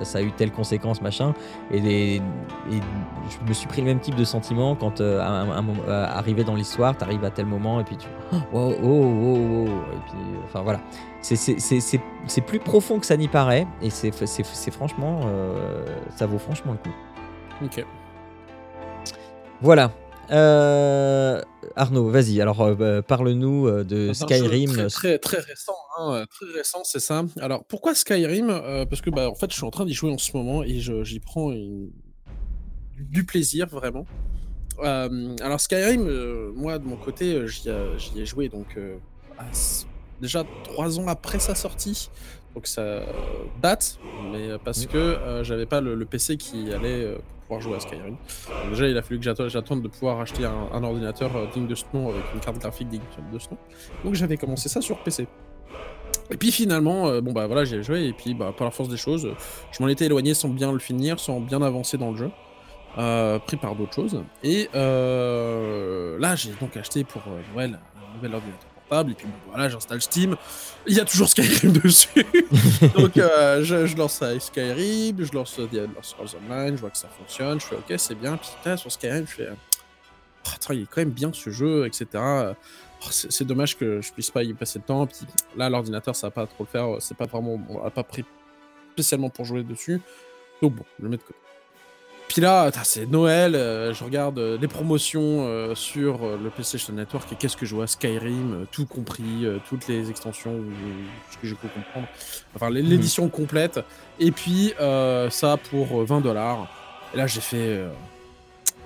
ça 0.04 0.20
a 0.20 0.22
eu 0.22 0.32
telle 0.32 0.52
conséquence, 0.52 1.02
machin. 1.02 1.34
Et, 1.74 2.22
je 2.70 3.50
me 3.50 3.54
suis 3.54 3.68
pris 3.68 3.82
le 3.82 3.88
même 3.88 4.00
type 4.00 4.16
de 4.16 4.24
sentiment 4.24 4.76
quand, 4.76 5.02
à 5.02 6.18
arrivé 6.18 6.44
dans 6.44 6.56
l'histoire, 6.56 6.96
t'arrives 6.96 7.26
à 7.26 7.32
tel 7.32 7.46
moment 7.46 7.80
et 7.80 7.84
puis 7.84 7.98
tu. 7.98 8.08
Oh, 8.32 8.38
oh, 8.54 8.76
oh, 8.82 8.86
oh, 8.86 9.38
oh. 9.52 9.66
Et 9.66 10.10
puis, 10.10 10.20
enfin 10.46 10.62
voilà. 10.62 10.80
C'est- 11.22 12.42
plus 12.46 12.60
profond 12.60 13.00
que 13.00 13.06
ça 13.06 13.18
n'y 13.18 13.28
paraît 13.28 13.68
et 13.82 13.90
c'est 13.90 14.12
franchement. 14.72 15.22
ça 16.16 16.28
vaut 16.28 16.40
franchement 16.40 16.74
le 16.74 16.78
coup. 16.78 16.96
Ok. 17.66 17.86
Voilà. 19.62 19.94
Euh, 20.32 21.42
Arnaud, 21.76 22.10
vas-y. 22.10 22.42
Alors, 22.42 22.62
euh, 22.62 22.74
bah, 22.76 23.02
parle-nous 23.02 23.68
euh, 23.68 23.84
de 23.84 24.10
un 24.10 24.14
Skyrim. 24.14 24.72
Très, 24.72 24.88
très, 24.90 25.20
très 25.20 25.40
récent, 25.40 25.76
hein, 25.98 26.14
euh, 26.14 26.26
très 26.26 26.46
récent, 26.58 26.84
c'est 26.84 27.00
ça. 27.00 27.24
Alors, 27.40 27.64
pourquoi 27.66 27.94
Skyrim 27.94 28.50
Euh, 28.50 28.86
Parce 28.86 29.02
que, 29.02 29.10
bah, 29.10 29.30
en 29.30 29.36
fait, 29.36 29.52
je 29.52 29.56
suis 29.56 29.66
en 29.66 29.72
train 29.72 29.86
d'y 29.86 29.94
jouer 29.94 30.12
en 30.12 30.18
ce 30.18 30.36
moment 30.36 30.64
et 30.64 30.80
j'y 30.80 31.20
prends 31.20 31.52
une- 31.52 31.92
du 32.98 33.26
plaisir, 33.26 33.68
vraiment. 33.68 34.06
Euh, 34.84 35.36
alors, 35.42 35.60
Skyrim, 35.60 36.08
euh, 36.08 36.52
moi, 36.56 36.80
de 36.80 36.86
mon 36.86 36.98
côté, 36.98 37.34
euh, 37.36 37.48
j'y 37.48 37.70
ai, 38.20 38.26
joué, 38.26 38.48
donc, 38.50 38.68
euh, 38.78 38.98
déjà 40.20 40.44
trois 40.64 41.00
ans 41.00 41.08
après 41.08 41.40
sa 41.40 41.56
sortie. 41.56 42.10
Donc, 42.56 42.68
ça 42.68 43.06
date, 43.62 43.98
mais 44.32 44.50
euh, 44.50 44.58
parce 44.64 44.86
que 44.86 44.98
euh, 44.98 45.44
j'avais 45.44 45.66
pas 45.66 45.82
le, 45.82 45.96
le 45.96 46.06
PC 46.06 46.38
qui 46.38 46.72
allait 46.74 47.04
euh, 47.06 47.18
jouer 47.60 47.76
à 47.76 47.80
Skyrim. 47.80 48.16
Déjà, 48.70 48.88
il 48.88 48.98
a 48.98 49.02
fallu 49.02 49.20
que 49.20 49.50
j'attende 49.50 49.82
de 49.82 49.88
pouvoir 49.88 50.20
acheter 50.20 50.46
un, 50.46 50.84
ordinateur 50.84 51.36
euh, 51.36 51.46
digne 51.54 51.68
de 51.68 51.76
ce 51.76 51.86
nom 51.94 52.10
avec 52.10 52.24
une 52.34 52.40
carte 52.40 52.58
graphique 52.60 52.90
digne 52.90 53.02
de 53.32 53.40
ce 53.40 53.50
nom. 53.50 53.58
Donc 54.04 54.16
j'avais 54.16 54.38
commencé 54.38 54.70
ça 54.70 54.82
sur 54.82 55.00
PC. 55.00 55.28
Et 56.30 56.38
puis 56.38 56.52
finalement, 56.52 57.08
euh, 57.08 57.22
bon 57.22 57.34
bah 57.34 57.48
voilà, 57.48 57.66
j'ai 57.66 57.84
joué 57.84 58.06
et 58.06 58.14
puis 58.14 58.34
bah 58.34 58.54
par 58.58 58.66
la 58.66 58.72
force 58.72 58.88
des 58.90 58.98
choses, 58.98 59.28
je 59.72 59.84
m'en 59.84 59.90
étais 59.90 60.06
éloigné 60.06 60.34
sans 60.34 60.50
bien 60.50 60.72
le 60.72 60.80
finir, 60.80 61.20
sans 61.20 61.42
bien 61.42 61.62
avancer 61.62 61.98
dans 61.98 62.12
le 62.12 62.18
jeu, 62.18 62.32
euh, 62.98 63.38
pris 63.40 63.58
par 63.58 63.76
d'autres 63.76 63.94
choses. 63.94 64.24
Et 64.44 64.70
là, 64.74 66.36
j'ai 66.36 66.52
donc 66.62 66.78
acheté 66.78 67.04
pour 67.04 67.22
Noël 67.54 67.80
un 67.96 68.16
nouvel 68.16 68.36
ordinateur 68.36 68.71
et 69.00 69.14
puis 69.14 69.28
voilà, 69.48 69.70
j'installe 69.70 70.02
Steam. 70.02 70.36
Il 70.86 70.96
y 70.96 71.00
a 71.00 71.06
toujours 71.06 71.30
Skyrim 71.30 71.72
dessus, 71.84 72.26
donc 72.96 73.16
euh, 73.18 73.64
je, 73.64 73.96
lance 73.96 74.16
ça 74.16 74.38
Skyrim, 74.40 75.24
je 75.24 75.34
lance 75.34 75.58
Elder 75.58 75.88
Scrolls 76.02 76.30
Online, 76.44 76.76
je 76.76 76.82
vois 76.82 76.90
que 76.90 76.98
ça 76.98 77.08
fonctionne, 77.08 77.60
je 77.60 77.66
fais 77.66 77.76
ok, 77.76 77.94
c'est 77.98 78.16
bien. 78.16 78.38
Puis 78.38 78.50
là, 78.66 78.76
sur 78.78 78.92
Skyrim, 78.92 79.26
je 79.28 79.34
fais 79.34 79.48
euh, 79.48 79.56
Oh, 80.44 80.50
attends, 80.56 80.74
il 80.74 80.82
est 80.82 80.86
quand 80.86 81.02
même 81.02 81.12
bien 81.12 81.32
ce 81.34 81.52
jeu, 81.52 81.86
etc. 81.86 82.08
Oh, 82.16 83.08
c'est 83.12 83.46
dommage 83.46 83.78
que 83.78 84.02
je 84.02 84.12
puisse 84.12 84.32
pas 84.32 84.44
y 84.44 84.54
passer 84.54 84.80
de 84.80 84.84
temps. 84.84 85.06
Puis 85.06 85.28
là, 85.56 85.70
l'ordinateur, 85.70 86.16
ça 86.16 86.28
va 86.28 86.32
pas 86.32 86.48
trop 86.48 86.64
le 86.64 86.70
faire. 86.70 86.88
C'est 87.00 87.16
pas 87.16 87.26
vraiment, 87.26 87.62
on 87.70 87.84
l'a 87.84 87.92
pas 87.92 88.04
pris 88.04 88.26
spécialement 88.94 89.30
pour 89.30 89.46
jouer 89.46 89.64
dessus. 89.64 90.02
Donc 90.62 90.76
bon, 90.76 90.84
je 90.98 91.04
le 91.04 91.10
mets 91.10 91.18
de 91.18 91.22
côté. 91.22 91.38
Puis 92.32 92.42
là, 92.42 92.72
c'est 92.84 93.06
Noël. 93.10 93.56
euh, 93.56 93.94
je 93.94 94.04
regarde 94.06 94.40
euh, 94.40 94.58
les 94.60 94.70
promotions 94.70 95.46
euh, 95.48 95.76
sur 95.76 96.20
le 96.42 96.50
PlayStation 96.50 96.94
Network 96.94 97.30
et 97.34 97.36
qu'est-ce 97.36 97.58
que 97.58 97.66
je 97.66 97.76
vois? 97.76 97.88
Skyrim, 97.88 98.66
tout 98.72 98.86
compris, 98.86 99.46
toutes 99.68 99.88
les 99.90 100.10
extensions, 100.10 100.56
ce 101.32 101.38
que 101.38 101.48
j'ai 101.48 101.56
pu 101.56 101.68
comprendre. 101.68 102.08
Enfin, 102.56 102.70
l'é- 102.70 102.82
l'édition 102.82 103.28
complète. 103.28 103.82
Et 104.20 104.32
puis 104.32 104.74
ça 105.30 105.58
pour 105.70 106.02
euh, 106.02 106.06
20 106.06 106.22
dollars. 106.22 106.68
Et 107.14 107.18
là, 107.18 107.28
j'ai 107.28 107.42
fait. 107.42 107.82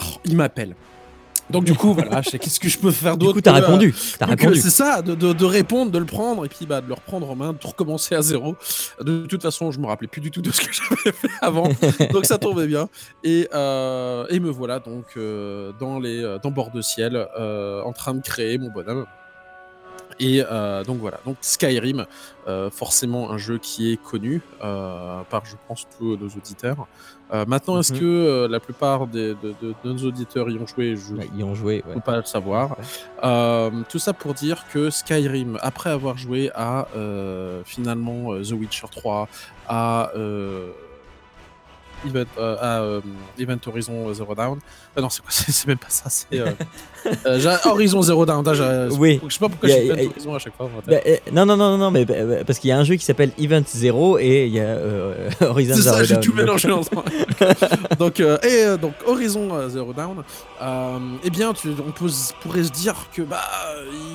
oh, 0.01 0.05
il 0.25 0.35
m'appelle. 0.35 0.75
Donc 1.49 1.63
du 1.63 1.75
coup, 1.75 1.93
voilà, 1.93 2.21
qu'est-ce 2.21 2.59
que 2.59 2.67
je 2.69 2.79
peux 2.79 2.91
faire 2.91 3.17
Du 3.17 3.25
d'autre. 3.25 3.35
coup, 3.35 3.41
t'as 3.41 3.53
répondu. 3.53 3.93
T'as 4.17 4.25
donc, 4.25 4.39
répondu. 4.39 4.59
C'est 4.59 4.69
ça, 4.71 5.01
de, 5.01 5.13
de- 5.13 5.33
de 5.33 5.45
répondre, 5.45 5.91
de 5.91 5.99
le 5.99 6.05
prendre, 6.05 6.43
et 6.45 6.49
puis 6.49 6.65
bah, 6.65 6.81
de 6.81 6.87
le 6.87 6.93
reprendre 6.95 7.29
en 7.29 7.35
main, 7.35 7.53
de 7.53 7.67
recommencer 7.67 8.15
à 8.15 8.21
zéro. 8.21 8.55
De 9.01 9.25
toute 9.27 9.41
façon, 9.43 9.71
je 9.71 9.79
me 9.79 9.85
rappelais 9.85 10.07
plus 10.07 10.21
du 10.21 10.31
tout 10.31 10.41
de 10.41 10.51
ce 10.51 10.61
que 10.61 10.73
j'avais 10.73 11.15
fait 11.15 11.29
avant, 11.41 11.69
donc 12.11 12.25
ça 12.25 12.37
tombait 12.39 12.67
bien. 12.67 12.89
Et, 13.23 13.47
euh, 13.53 14.25
et 14.29 14.39
me 14.39 14.49
voilà 14.49 14.79
donc 14.79 15.05
euh, 15.17 15.71
dans, 15.79 15.99
les, 15.99 16.23
euh, 16.23 16.39
dans 16.41 16.49
Bord 16.51 16.71
de 16.71 16.81
Ciel, 16.81 17.27
euh, 17.39 17.81
en 17.83 17.93
train 17.93 18.13
de 18.15 18.21
créer 18.21 18.57
mon 18.57 18.71
bonhomme. 18.71 19.05
Et 20.19 20.41
euh, 20.49 20.83
donc 20.85 20.99
voilà, 20.99 21.19
donc 21.25 21.35
Skyrim, 21.41 22.05
euh, 22.47 22.69
forcément 22.69 23.31
un 23.31 23.37
jeu 23.37 23.57
qui 23.57 23.91
est 23.91 23.97
connu 24.01 24.41
euh, 24.63 25.21
par, 25.29 25.45
je 25.45 25.55
pense, 25.67 25.85
tous 25.97 26.15
nos 26.17 26.27
auditeurs. 26.27 26.87
Maintenant, 27.47 27.79
est-ce 27.79 27.91
Mhm. 27.93 27.99
que 27.99 28.47
la 28.49 28.59
plupart 28.59 29.07
des, 29.07 29.29
de, 29.33 29.53
de- 29.61 29.73
de 29.83 29.91
nos 29.91 30.07
auditeurs 30.07 30.47
y 30.49 30.57
ont 30.59 30.67
joué? 30.67 30.95
Je 30.95 31.15
Ouais, 31.15 31.29
Ils 31.35 31.43
ont 31.43 31.55
joué. 31.55 31.81
ne 31.83 31.89
ouais. 31.89 31.95
peux 31.95 32.01
pas 32.01 32.17
le 32.17 32.23
savoir. 32.23 32.77
Tout 33.89 33.99
ça 33.99 34.13
pour 34.13 34.33
dire 34.35 34.63
que 34.71 34.89
Skyrim, 34.89 35.57
après 35.61 35.89
avoir 35.89 36.17
joué 36.17 36.51
à 36.55 36.87
finalement 37.65 38.35
The 38.41 38.51
Witcher 38.51 38.87
3, 38.91 39.27
à, 39.67 40.11
Event, 42.07 42.25
euh, 42.37 42.55
à 42.59 42.81
euh, 42.81 43.01
Event 43.39 43.57
Horizon 43.67 44.13
Zero 44.13 44.35
Dawn. 44.35 44.59
Ah 44.95 45.01
non, 45.01 45.09
c'est 45.09 45.21
quoi 45.21 45.31
C'est 45.31 45.67
même 45.67 45.77
pas 45.77 45.89
ça. 45.89 46.09
C'est 46.09 46.39
euh, 46.39 46.51
euh, 47.25 47.57
Horizon 47.65 48.01
Zero. 48.01 48.25
Ah, 48.29 48.53
j'ai- 48.53 48.95
Oui. 48.97 49.19
Je 49.27 49.33
sais 49.33 49.39
pas 49.39 49.49
pourquoi 49.49 49.69
y 49.69 49.73
a- 49.73 49.83
Event 49.83 50.09
Horizon 50.11 50.35
à 50.35 50.39
chaque 50.39 50.55
fois. 50.55 50.69
Bah, 50.87 50.95
euh, 51.05 51.17
non, 51.31 51.45
non, 51.45 51.57
non, 51.57 51.71
non, 51.71 51.77
non, 51.77 51.91
mais 51.91 52.05
bah, 52.05 52.13
bah, 52.25 52.35
parce 52.45 52.59
qu'il 52.59 52.69
y 52.69 52.73
a 52.73 52.77
un 52.77 52.83
jeu 52.83 52.95
qui 52.95 53.05
s'appelle 53.05 53.31
Event 53.39 53.63
Zero 53.67 54.17
et 54.19 54.45
il 54.47 54.53
y 54.53 54.59
a 54.59 54.63
euh, 54.63 55.29
Horizon 55.41 55.75
C'est 55.75 55.81
ça, 55.83 55.93
Zero 56.03 56.03
j'ai 56.05 56.19
tout 56.19 56.33
mélangé 56.33 56.71
ensemble. 56.71 57.03
donc, 57.99 58.19
euh, 58.19 58.37
et 58.43 58.65
euh, 58.65 58.77
donc 58.77 58.93
Horizon 59.05 59.49
euh, 59.53 59.69
Zero 59.69 59.93
euh, 60.61 60.99
eh 61.23 61.29
bien, 61.29 61.53
tu, 61.53 61.69
on 61.85 61.91
peut, 61.91 62.09
pourrait 62.41 62.63
se 62.63 62.71
dire 62.71 62.95
que 63.13 63.21
bah, 63.21 63.41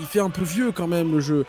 il 0.00 0.06
fait 0.06 0.20
un 0.20 0.30
peu 0.30 0.44
vieux 0.44 0.72
quand 0.72 0.86
même 0.86 1.12
le 1.12 1.20
jeu. 1.20 1.44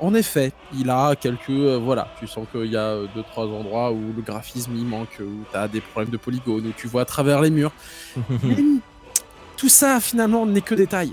En 0.00 0.14
effet, 0.14 0.52
il 0.78 0.90
a 0.90 1.14
quelques 1.16 1.48
euh, 1.50 1.78
voilà, 1.82 2.08
tu 2.18 2.26
sens 2.26 2.46
qu'il 2.52 2.70
y 2.70 2.76
a 2.76 2.80
euh, 2.80 3.06
deux 3.14 3.22
trois 3.22 3.46
endroits 3.46 3.92
où 3.92 4.12
le 4.14 4.22
graphisme 4.22 4.72
il 4.76 4.84
manque, 4.84 5.18
où 5.20 5.44
tu 5.50 5.56
as 5.56 5.68
des 5.68 5.80
problèmes 5.80 6.10
de 6.12 6.18
polygones, 6.18 6.66
où 6.66 6.72
tu 6.76 6.86
vois 6.86 7.02
à 7.02 7.04
travers 7.06 7.40
les 7.40 7.50
murs. 7.50 7.72
Mais 8.42 8.56
tout 9.56 9.68
ça 9.70 10.00
finalement 10.00 10.44
n'est 10.44 10.60
que 10.60 10.74
détail 10.74 11.12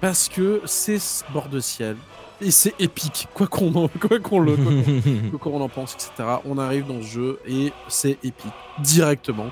parce 0.00 0.28
que 0.28 0.60
c'est 0.66 0.98
ce 1.00 1.24
bord 1.32 1.48
de 1.48 1.58
ciel 1.60 1.96
et 2.40 2.50
c'est 2.52 2.74
épique 2.80 3.28
quoi 3.34 3.46
qu'on 3.48 3.74
en, 3.74 3.88
quoi 4.00 4.18
qu'on 4.20 4.38
le 4.40 4.56
quoi 4.56 5.38
qu'on- 5.40 5.60
en 5.60 5.68
pense, 5.68 5.94
etc. 5.94 6.28
On 6.44 6.58
arrive 6.58 6.86
dans 6.86 7.00
ce 7.00 7.06
jeu 7.06 7.40
et 7.46 7.72
c'est 7.88 8.18
épique 8.22 8.52
directement. 8.80 9.50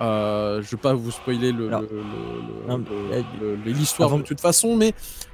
Euh, 0.00 0.62
je 0.62 0.70
vais 0.70 0.76
pas 0.80 0.94
vous 0.94 1.10
spoiler 1.10 1.52
le- 1.52 1.68
le- 1.68 1.88
le- 1.90 2.02
le- 2.78 3.24
le- 3.40 3.56
le- 3.56 3.70
l'histoire 3.72 4.08
avant 4.08 4.18
de 4.18 4.22
toute 4.22 4.40
façon, 4.40 4.74
mais 4.74 4.92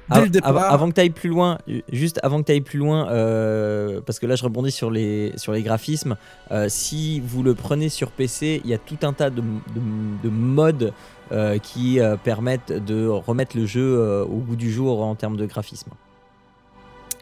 dès 0.09 0.17
Av- 0.17 0.23
le 0.25 0.29
départ, 0.29 0.49
av- 0.49 0.73
avant 0.73 0.89
que 0.89 0.95
tu 0.95 1.01
ailles 1.01 1.09
plus 1.09 1.29
loin, 1.29 1.57
juste 1.91 2.19
avant 2.21 2.41
que 2.41 2.47
tu 2.47 2.51
ailles 2.51 2.61
plus 2.61 2.79
loin, 2.79 3.07
euh, 3.09 4.01
parce 4.05 4.19
que 4.19 4.25
là 4.25 4.35
je 4.35 4.43
rebondis 4.43 4.71
sur 4.71 4.91
les, 4.91 5.31
sur 5.37 5.53
les 5.53 5.63
graphismes, 5.63 6.17
euh, 6.51 6.65
si 6.69 7.21
vous 7.21 7.43
le 7.43 7.53
prenez 7.55 7.87
sur 7.89 8.11
PC, 8.11 8.61
il 8.63 8.69
y 8.69 8.73
a 8.73 8.77
tout 8.77 8.97
un 9.03 9.13
tas 9.13 9.29
de, 9.29 9.41
de- 9.41 10.23
de 10.23 10.29
modes 10.29 10.93
qui 11.61 11.99
permettent 12.23 12.71
de 12.71 13.05
remettre 13.07 13.57
le 13.57 13.65
jeu 13.65 14.23
au 14.23 14.37
goût 14.37 14.55
du 14.55 14.71
jour 14.71 15.03
en 15.03 15.13
termes 15.15 15.35
de 15.37 15.45
graphisme. 15.45 15.91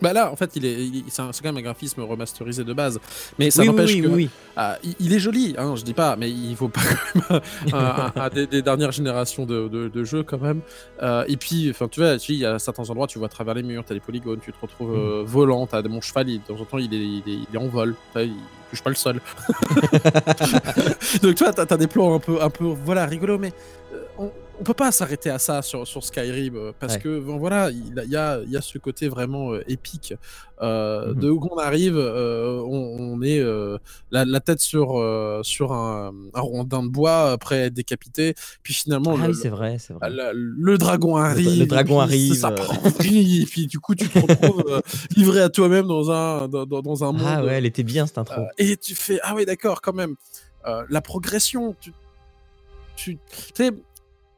Bah 0.02 0.14
là, 0.14 0.32
en 0.32 0.36
fait, 0.36 0.52
il 0.56 0.66
est, 0.66 0.86
il- 0.86 1.04
c'est 1.10 1.22
quand 1.22 1.44
même 1.46 1.58
un 1.58 1.62
graphisme 1.62 2.02
remasterisé 2.02 2.64
de 2.64 2.74
base, 2.74 3.00
mais 3.40 3.50
ça 3.52 3.62
oui, 3.62 3.68
n'empêche 3.68 3.94
oui, 3.94 4.02
que 4.02 4.08
oui, 4.08 4.14
oui. 4.16 4.30
Ah, 4.58 4.78
il, 4.84 4.96
il 5.00 5.14
est 5.14 5.20
joli, 5.20 5.56
hein, 5.58 5.76
je 5.76 5.84
dis 5.84 5.94
pas, 5.94 6.16
mais 6.16 6.30
il 6.30 6.56
faut 6.56 6.68
pas 6.70 6.82
quand 7.14 7.34
même 7.34 7.42
un, 7.74 8.12
un- 8.16 8.22
un 8.22 8.30
des, 8.30 8.48
des 8.48 8.62
dernières 8.62 8.92
générations 8.92 9.46
de, 9.46 9.68
de- 9.68 9.88
de 9.90 10.04
jeux 10.04 10.24
quand 10.24 10.40
même. 10.42 10.62
Euh, 11.02 11.24
et 11.28 11.38
puis, 11.38 11.70
enfin, 11.70 11.88
tu 11.88 12.00
vois, 12.02 12.18
tu- 12.18 12.34
il 12.34 12.40
y 12.40 12.46
a 12.46 12.60
certains 12.60 12.90
endroits, 12.90 13.08
tu 13.08 13.18
vois 13.20 13.28
à 13.28 13.30
travers 13.30 13.54
les 13.54 13.64
murs, 13.64 13.84
t'as 13.86 13.94
des 13.94 14.00
polygones, 14.00 14.40
tu 14.40 14.52
te 14.52 14.58
retrouves 14.62 14.94
euh, 14.96 15.24
volant, 15.26 15.66
t'as 15.68 15.82
mon 15.84 16.02
cheval, 16.02 16.30
il- 16.30 16.42
de 16.42 16.46
temps 16.46 16.60
en 16.62 16.66
temps, 16.66 16.78
il 16.78 16.94
est, 16.94 16.98
il 16.98 17.24
est, 17.28 17.40
il 17.50 17.56
est 17.56 17.58
en 17.58 17.68
vol, 17.68 17.96
tu 18.14 18.22
il 18.24 18.34
touche 18.72 18.82
pas 18.84 18.90
le 18.90 18.96
sol. 18.96 19.22
Donc, 21.22 21.36
tu 21.36 21.44
vois, 21.44 21.54
t'as, 21.54 21.66
t'as 21.66 21.78
des 21.78 21.88
plans 21.88 22.16
un 22.16 22.20
peu, 22.20 22.42
un 22.42 22.50
peu, 22.50 22.66
voilà, 22.84 23.06
rigolo, 23.06 23.38
mais 23.38 23.54
euh, 23.94 24.04
on, 24.18 24.32
on 24.60 24.64
peut 24.64 24.74
pas 24.74 24.92
s'arrêter 24.92 25.30
à 25.30 25.38
ça 25.40 25.62
sur, 25.62 25.86
sur 25.88 26.04
Skyrim 26.04 26.56
euh, 26.56 26.72
parce 26.80 26.94
Ouais. 26.96 27.00
que, 27.02 27.20
bon, 27.20 27.38
voilà, 27.38 27.70
il 27.72 27.94
y 28.10 28.16
a, 28.16 28.40
y 28.48 28.56
a 28.58 28.62
ce 28.62 28.78
côté 28.78 29.08
vraiment 29.10 29.54
euh, 29.54 29.64
épique. 29.68 30.14
Euh, 30.62 31.14
Mhm. 31.14 31.20
De 31.20 31.30
où 31.30 31.50
on 31.52 31.58
arrive, 31.58 31.98
euh, 31.98 32.62
on, 32.66 33.16
on 33.18 33.22
est 33.22 33.44
la, 34.12 34.24
la 34.24 34.40
tête 34.40 34.62
sur, 34.62 35.04
sur 35.44 35.74
un, 35.74 36.14
un 36.34 36.40
rondin 36.42 36.82
de 36.84 36.88
bois 36.88 37.38
prêt 37.38 37.64
à 37.64 37.66
être 37.66 37.74
décapité. 37.74 38.34
Puis 38.64 38.74
finalement, 38.74 39.16
Ah 39.22 39.28
le, 39.28 39.34
oui, 39.34 39.40
c'est 39.42 39.50
vrai, 39.50 39.78
vrai. 39.94 40.10
le- 40.10 40.32
le 40.34 40.78
dragon 40.78 41.18
arrive. 41.18 41.60
le 41.60 41.66
dragon 41.66 41.96
puis 41.96 42.04
arrive, 42.04 42.34
Ça 42.36 42.52
prend 42.52 42.76
et 43.02 43.46
puis 43.46 43.68
du 43.68 43.80
coup, 43.80 43.96
tu 43.96 44.08
te 44.08 44.18
retrouves 44.20 44.82
livré 45.18 45.42
à 45.42 45.50
toi-même 45.50 45.88
dans 45.88 46.10
un, 46.12 46.48
dans, 46.48 47.04
un 47.04 47.12
monde. 47.12 47.22
Ah 47.26 47.44
ouais, 47.44 47.54
elle 47.56 47.66
était 47.66 47.84
bien 47.84 48.06
cette 48.08 48.18
intro. 48.18 48.44
et 48.58 48.78
tu 48.78 48.96
fais, 48.96 49.20
ah 49.24 49.34
oui, 49.36 49.46
d'accord, 49.46 49.82
quand 49.82 49.94
même. 49.94 50.16
La 50.90 51.02
progression, 51.02 51.76
tu 51.82 51.92
tu 52.96 53.18
sais, 53.54 53.72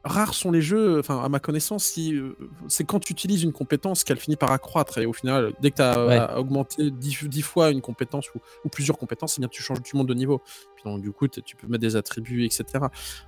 rares 0.04 0.34
sont 0.34 0.50
les 0.50 0.62
jeux, 0.62 0.98
enfin 1.00 1.22
à 1.22 1.28
ma 1.28 1.40
connaissance, 1.40 1.84
si 1.84 2.14
euh, 2.14 2.36
c'est 2.68 2.84
quand 2.84 3.00
tu 3.00 3.12
utilises 3.12 3.42
une 3.42 3.52
compétence 3.52 4.04
qu'elle 4.04 4.18
finit 4.18 4.36
par 4.36 4.52
accroître 4.52 4.98
et 4.98 5.06
au 5.06 5.12
final, 5.12 5.52
dès 5.60 5.70
que 5.70 5.76
tu 5.76 5.82
as 5.82 6.06
Ouais. 6.06 6.20
augmenté 6.36 6.90
10, 6.90 7.24
10 7.28 7.42
fois 7.42 7.70
une 7.70 7.80
compétence 7.80 8.32
ou, 8.34 8.38
ou 8.64 8.68
plusieurs 8.68 8.96
compétences, 8.96 9.36
eh 9.38 9.40
bien 9.40 9.48
tu 9.48 9.62
changes, 9.62 9.82
tu 9.82 9.96
montes 9.96 10.06
de 10.06 10.14
niveau. 10.14 10.40
Puis 10.76 10.84
donc 10.84 11.02
du 11.02 11.10
coup, 11.12 11.26
tu 11.28 11.56
peux 11.56 11.66
mettre 11.66 11.82
des 11.82 11.96
attributs, 11.96 12.44
etc. 12.44 12.64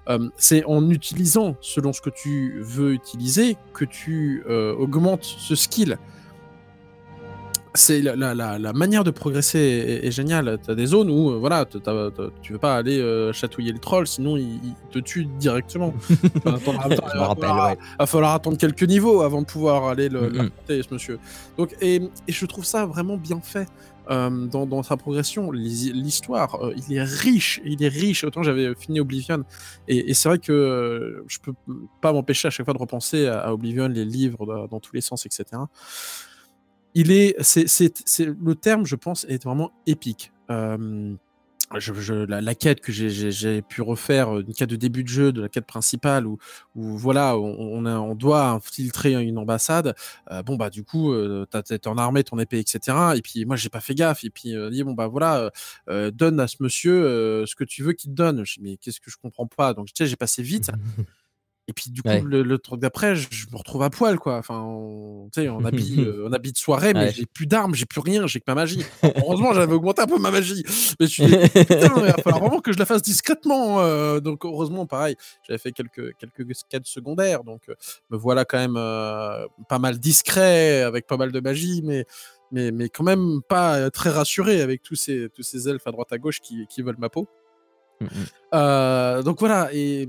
Euh, 0.09 0.29
c'est 0.37 0.65
en 0.65 0.89
utilisant 0.91 1.57
selon 1.61 1.93
ce 1.93 2.00
que 2.00 2.11
tu 2.11 2.61
veux 2.62 2.93
utiliser 2.93 3.57
que 3.75 3.85
tu 3.85 4.43
euh, 4.49 4.73
augmentes 4.75 5.25
ce 5.25 5.55
skill. 5.55 5.99
C'est 7.75 8.03
la, 8.03 8.17
la- 8.17 8.35
la- 8.35 8.59
la 8.59 8.73
manière 8.73 9.05
de 9.05 9.12
progresser 9.12 9.59
est, 9.61 10.07
est 10.07 10.11
géniale. 10.11 10.59
Tu 10.65 10.71
as 10.73 10.75
des 10.75 10.87
zones 10.87 11.09
où 11.09 11.31
euh, 11.31 11.37
voilà, 11.39 11.65
t- 11.65 11.79
t'as- 11.79 12.11
t'as- 12.11 12.31
tu 12.43 12.53
veux 12.53 12.59
pas 12.59 12.75
aller 12.77 12.99
euh, 13.00 13.33
chatouiller 13.33 13.71
le 13.73 13.79
troll, 13.79 14.09
sinon 14.09 14.37
il, 14.37 14.59
il 14.65 14.75
te 14.91 14.99
tue 14.99 15.27
directement. 15.39 15.95
Enfin, 16.47 16.73
il 16.73 16.75
va 16.75 17.27
rappelle, 17.29 17.49
falloir- 17.49 17.71
ouais. 17.71 17.79
va 17.99 18.07
falloir 18.07 18.35
attendre 18.35 18.57
quelques 18.59 18.83
niveaux 18.83 19.23
avant 19.23 19.41
de 19.43 19.47
pouvoir 19.47 19.85
aller 19.87 20.09
le, 20.09 20.29
l'affronter, 20.31 20.83
ce 20.83 20.93
monsieur. 20.93 21.19
Donc, 21.57 21.77
et, 21.81 21.97
et 22.27 22.33
je 22.33 22.45
trouve 22.47 22.65
ça 22.65 22.87
vraiment 22.87 23.17
bien 23.17 23.41
fait 23.41 23.69
euh, 24.11 24.47
dans, 24.47 24.67
dans 24.67 24.83
sa 24.83 24.97
progression. 24.97 25.53
L'hi- 25.53 25.93
L'histoire, 25.93 26.57
euh, 26.65 26.75
il 26.89 26.97
est 26.97 27.05
riche, 27.05 27.61
il 27.65 27.81
est 27.85 27.89
riche. 27.89 28.25
Autant 28.25 28.43
j'avais 28.43 28.75
fini 28.75 28.99
Oblivion, 28.99 29.45
et, 29.87 30.11
et 30.11 30.15
c'est 30.15 30.29
vrai 30.29 30.39
que 30.39 31.23
je 31.29 31.39
peux 31.39 31.53
pas 32.00 32.12
m'empêcher 32.12 32.49
à 32.49 32.50
chaque 32.50 32.65
fois 32.65 32.75
de 32.75 32.81
repenser 32.81 33.29
à, 33.29 33.39
à 33.39 33.53
Oblivion, 33.53 33.87
les 33.87 34.05
livres 34.05 34.45
dans, 34.45 34.67
dans 34.67 34.81
tous 34.81 34.93
les 34.95 35.03
sens, 35.03 35.25
etc. 35.25 35.45
Il 36.95 37.13
est, 37.13 37.37
c'est, 37.43 37.87
le 38.27 38.55
terme, 38.55 38.85
je 38.85 38.97
pense, 38.97 39.25
est 39.29 39.43
vraiment 39.43 39.71
épique. 39.87 40.33
Euh, 40.51 41.15
je, 41.79 42.13
la, 42.13 42.55
quête 42.57 42.81
que 42.81 42.91
j'ai- 42.91 43.63
pu 43.63 43.83
refaire, 43.83 44.35
euh, 44.37 44.41
une 44.41 44.53
quête 44.55 44.71
de 44.71 44.77
début 44.77 45.05
de 45.05 45.09
jeu, 45.09 45.31
de 45.33 45.43
la 45.43 45.49
quête 45.49 45.67
principale, 45.67 46.27
où, 46.27 46.39
où 46.75 46.97
voilà, 46.97 47.39
on, 47.39 48.15
doit 48.17 48.49
infiltrer 48.49 49.13
une 49.23 49.39
ambassade. 49.39 49.95
euh, 50.33 50.43
bon 50.43 50.57
bah 50.57 50.69
du 50.71 50.83
coup, 50.83 51.13
euh, 51.13 51.47
t'es 51.47 51.87
en 51.87 51.97
armée, 51.97 52.25
ton 52.25 52.39
épée, 52.41 52.59
etc. 52.59 52.97
Et 53.17 53.23
puis 53.23 53.45
moi 53.45 53.55
j'ai 53.55 53.69
pas 53.69 53.81
fait 53.81 53.95
gaffe. 53.95 54.25
Et 54.25 54.31
puis 54.31 54.57
euh, 54.57 54.71
dit 54.71 54.83
bon 54.83 54.95
bah 54.95 55.07
voilà, 55.07 55.51
donne 56.13 56.41
à 56.41 56.49
ce 56.49 56.57
monsieur 56.61 57.45
ce 57.47 57.55
que 57.55 57.65
tu 57.65 57.83
veux 57.85 57.93
qu'il 57.93 58.11
te 58.11 58.17
donne. 58.17 58.45
Je 58.45 58.61
mais 58.61 58.77
qu'est-ce 58.77 59.01
que 59.01 59.11
je 59.11 59.17
comprends 59.23 59.47
pas? 59.47 59.73
Donc 59.75 59.89
j'ai 59.97 60.17
passé 60.17 60.43
vite. 60.43 60.71
Et 61.71 61.73
puis 61.73 61.93
du 61.93 62.03
coup, 62.03 62.09
Ouais. 62.09 62.21
le, 62.21 62.43
le 62.43 62.59
truc 62.59 62.81
d'après, 62.81 63.15
je, 63.15 63.29
me 63.53 63.57
retrouve 63.57 63.85
à 63.85 63.91
poil, 63.91 64.19
quoi. 64.19 64.39
Enfin, 64.39 64.61
on- 64.61 65.29
tu 65.33 65.41
sais, 65.41 65.49
on 65.49 65.65
habille, 65.65 66.00
euh, 66.00 66.29
habille 66.33 66.50
de 66.50 66.59
soirée, 66.59 66.95
mais 66.95 67.05
Ouais. 67.05 67.12
j'ai 67.12 67.27
plus 67.27 67.47
d'armes, 67.47 67.77
j'ai 67.77 67.87
plus 67.87 68.00
rien, 68.00 68.27
j'ai 68.27 68.41
que 68.41 68.45
ma 68.49 68.57
magie. 68.57 68.85
Heureusement, 69.25 69.53
j'avais 69.55 69.73
augmenté 69.73 70.03
un 70.03 70.07
peu 70.07 70.19
ma 70.19 70.33
magie. 70.33 70.65
Mais 70.99 71.07
je 71.07 71.12
suis 71.12 71.27
dit, 71.27 71.37
putain, 71.37 71.93
il 71.97 72.03
va 72.07 72.12
falloir 72.15 72.41
vraiment 72.43 72.61
que 72.61 72.73
je 72.73 72.79
la 72.79 72.87
fasse 72.87 73.03
discrètement. 73.03 73.81
euh, 73.83 74.19
donc 74.19 74.45
heureusement, 74.45 74.85
pareil, 74.87 75.15
j'avais 75.47 75.59
fait 75.59 75.71
quelques 75.71 76.17
quelques 76.19 76.45
quêtes 76.69 76.87
secondaires, 76.87 77.45
donc 77.45 77.69
euh, 77.69 77.75
me 78.11 78.17
voilà 78.17 78.45
quand 78.45 78.59
même 78.59 78.77
euh, 78.77 79.47
pas 79.69 79.79
mal 79.79 80.00
discret, 80.00 80.83
avec 80.83 81.07
pas 81.07 81.17
mal 81.17 81.31
de 81.31 81.39
magie, 81.39 81.83
mais 81.85 82.05
mais 82.50 82.73
mais 82.73 82.89
quand 82.89 83.05
même 83.05 83.43
pas 83.49 83.91
très 83.91 84.11
rassuré 84.11 84.61
avec 84.61 84.83
tous 84.83 84.97
ces 84.97 85.29
tous 85.33 85.45
ces 85.45 85.69
elfes 85.69 85.87
à 85.87 85.93
droite 85.93 86.12
à 86.12 86.19
gauche 86.19 86.41
qui, 86.41 86.67
qui 86.67 86.83
veulent 86.83 86.99
ma 86.99 87.11
peau. 87.11 87.29
Mhm. 88.00 88.09
Euh, 88.55 89.23
donc 89.23 89.39
voilà, 89.39 89.69
et 89.73 90.09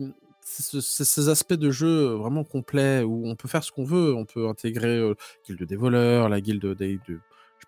ce- 0.62 0.81
ce- 0.81 1.03
ces 1.03 1.29
aspects 1.29 1.53
de 1.53 1.72
jeu 1.72 2.13
vraiment 2.15 2.43
complets 2.43 3.03
où 3.03 3.27
on 3.27 3.36
peut 3.36 3.48
faire 3.48 3.63
ce 3.63 3.72
qu'on 3.72 3.84
veut, 3.86 4.13
on 4.15 4.25
peut 4.25 4.48
intégrer 4.48 5.00
la 5.00 5.15
guilde 5.46 5.63
des 5.63 5.75
voleurs, 5.75 6.29
la 6.29 6.41
guilde 6.41 6.65
des, 6.75 7.00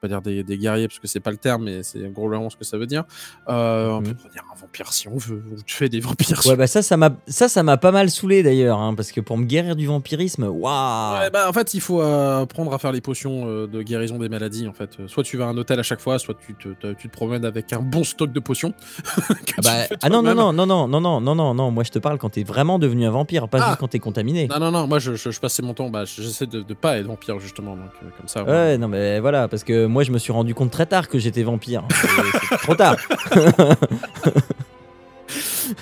pas 0.03 0.09
dire 0.09 0.21
des, 0.21 0.43
des 0.43 0.57
guerriers 0.57 0.87
parce 0.87 0.99
que 0.99 1.07
c'est 1.07 1.19
pas 1.21 1.31
le 1.31 1.37
terme, 1.37 1.63
mais 1.63 1.81
c'est 1.83 1.99
gros 2.11 2.27
vraiment 2.27 2.49
ce 2.49 2.57
que 2.57 2.65
ça 2.65 2.77
veut 2.77 2.85
dire. 2.87 3.03
Euh, 3.49 3.89
On 3.89 4.01
peut 4.03 4.09
Mhm. 4.09 4.31
dire 4.33 4.43
un 4.53 4.59
vampire 4.59 4.91
si 4.91 5.07
on 5.07 5.17
veut, 5.17 5.41
ou 5.51 5.61
tu 5.65 5.75
fais 5.75 5.87
des 5.89 5.99
vampires. 6.01 6.41
Ouais, 6.45 6.55
bah 6.57 6.67
ça, 6.67 6.81
ça 6.81 6.97
m'a, 6.97 7.11
ça, 7.27 7.47
ça 7.47 7.63
m'a 7.63 7.77
pas 7.77 7.91
mal 7.91 8.09
saoulé 8.09 8.43
d'ailleurs, 8.43 8.79
hein, 8.79 8.93
parce 8.95 9.11
que 9.11 9.21
pour 9.21 9.37
me 9.37 9.45
guérir 9.45 9.75
du 9.75 9.87
vampirisme, 9.87 10.43
waouh. 10.43 11.19
Ouais, 11.19 11.29
bah, 11.31 11.47
en 11.49 11.53
fait, 11.53 11.73
il 11.73 11.79
faut 11.81 12.01
euh, 12.01 12.41
apprendre 12.41 12.73
à 12.73 12.79
faire 12.79 12.91
les 12.91 13.01
potions 13.01 13.43
euh, 13.47 13.67
de 13.67 13.81
guérison 13.81 14.17
des 14.17 14.29
maladies. 14.29 14.67
En 14.67 14.73
fait, 14.73 14.91
Euh, 14.99 15.07
soit 15.07 15.23
tu 15.23 15.37
vas 15.37 15.45
à 15.45 15.47
un 15.47 15.57
hôtel 15.57 15.79
à 15.79 15.83
chaque 15.83 16.01
fois, 16.01 16.19
soit 16.19 16.35
tu 16.45 16.53
te, 16.55 16.69
te- 16.69 16.93
tu 16.93 17.07
te 17.09 17.13
promènes 17.13 17.45
avec 17.45 17.71
un 17.73 17.79
bon 17.79 18.03
stock 18.03 18.31
de 18.31 18.39
potions. 18.39 18.73
Ah, 19.55 19.61
bah, 19.63 19.95
ah 20.01 20.09
non, 20.09 20.23
non, 20.23 20.33
non, 20.33 20.51
non, 20.51 20.65
non, 20.65 20.87
non, 20.87 20.99
non, 21.01 21.21
non, 21.21 21.35
non, 21.35 21.53
non, 21.53 21.69
moi 21.71 21.83
je 21.83 21.91
te 21.91 21.99
parle 21.99 22.17
quand 22.17 22.29
t'es 22.31 22.43
vraiment 22.43 22.79
devenu 22.79 23.05
un 23.05 23.11
vampire, 23.11 23.47
pas 23.47 23.59
Ah. 23.61 23.67
juste 23.67 23.79
quand 23.79 23.87
t'es 23.87 23.99
contaminé. 23.99 24.47
Non, 24.47 24.57
non, 24.59 24.71
non, 24.71 24.87
moi 24.87 24.97
je, 24.97 25.13
je- 25.15 25.29
je 25.29 25.39
passais 25.39 25.61
mon 25.61 25.75
temps, 25.75 25.89
bah, 25.91 26.05
j'essaie 26.05 26.47
de, 26.47 26.61
de 26.63 26.73
pas 26.73 26.97
être 26.97 27.05
vampire 27.05 27.39
justement, 27.39 27.75
donc 27.75 27.91
euh, 28.03 28.07
comme 28.17 28.27
ça. 28.27 28.43
moins. 28.43 28.51
Ouais, 28.51 28.77
non, 28.79 28.87
mais 28.87 29.19
voilà, 29.19 29.47
parce 29.47 29.63
que 29.63 29.85
moi 29.93 30.03
je 30.03 30.11
me 30.11 30.17
suis 30.17 30.33
rendu 30.33 30.53
compte 30.53 30.71
très 30.71 30.85
tard 30.85 31.07
que 31.07 31.17
j'étais 31.19 31.43
vampire. 31.43 31.83
Trop 32.63 32.75
tard. 32.75 32.97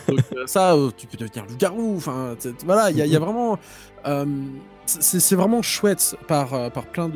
Euh, 0.10 0.46
ça, 0.46 0.76
euh, 0.76 0.92
tu 0.96 1.08
peux 1.08 1.18
devenir 1.18 1.44
loup-garou. 1.46 1.96
Enfin, 1.98 2.36
voilà, 2.66 2.92
il 2.92 2.98
y, 2.98 3.16
a- 3.16 3.20
vraiment. 3.20 3.58
euh, 4.06 4.26
c'est 4.86 5.36
vraiment 5.36 5.62
chouette 5.62 6.16
par, 6.28 6.72
par 6.72 6.86
plein 6.86 7.10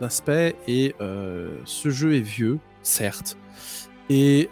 d'aspects. 0.00 0.30
Et 0.66 0.94
ce 1.64 1.90
jeu 1.90 2.16
est 2.16 2.20
vieux, 2.20 2.58
certes. 2.82 3.36
Et 4.10 4.50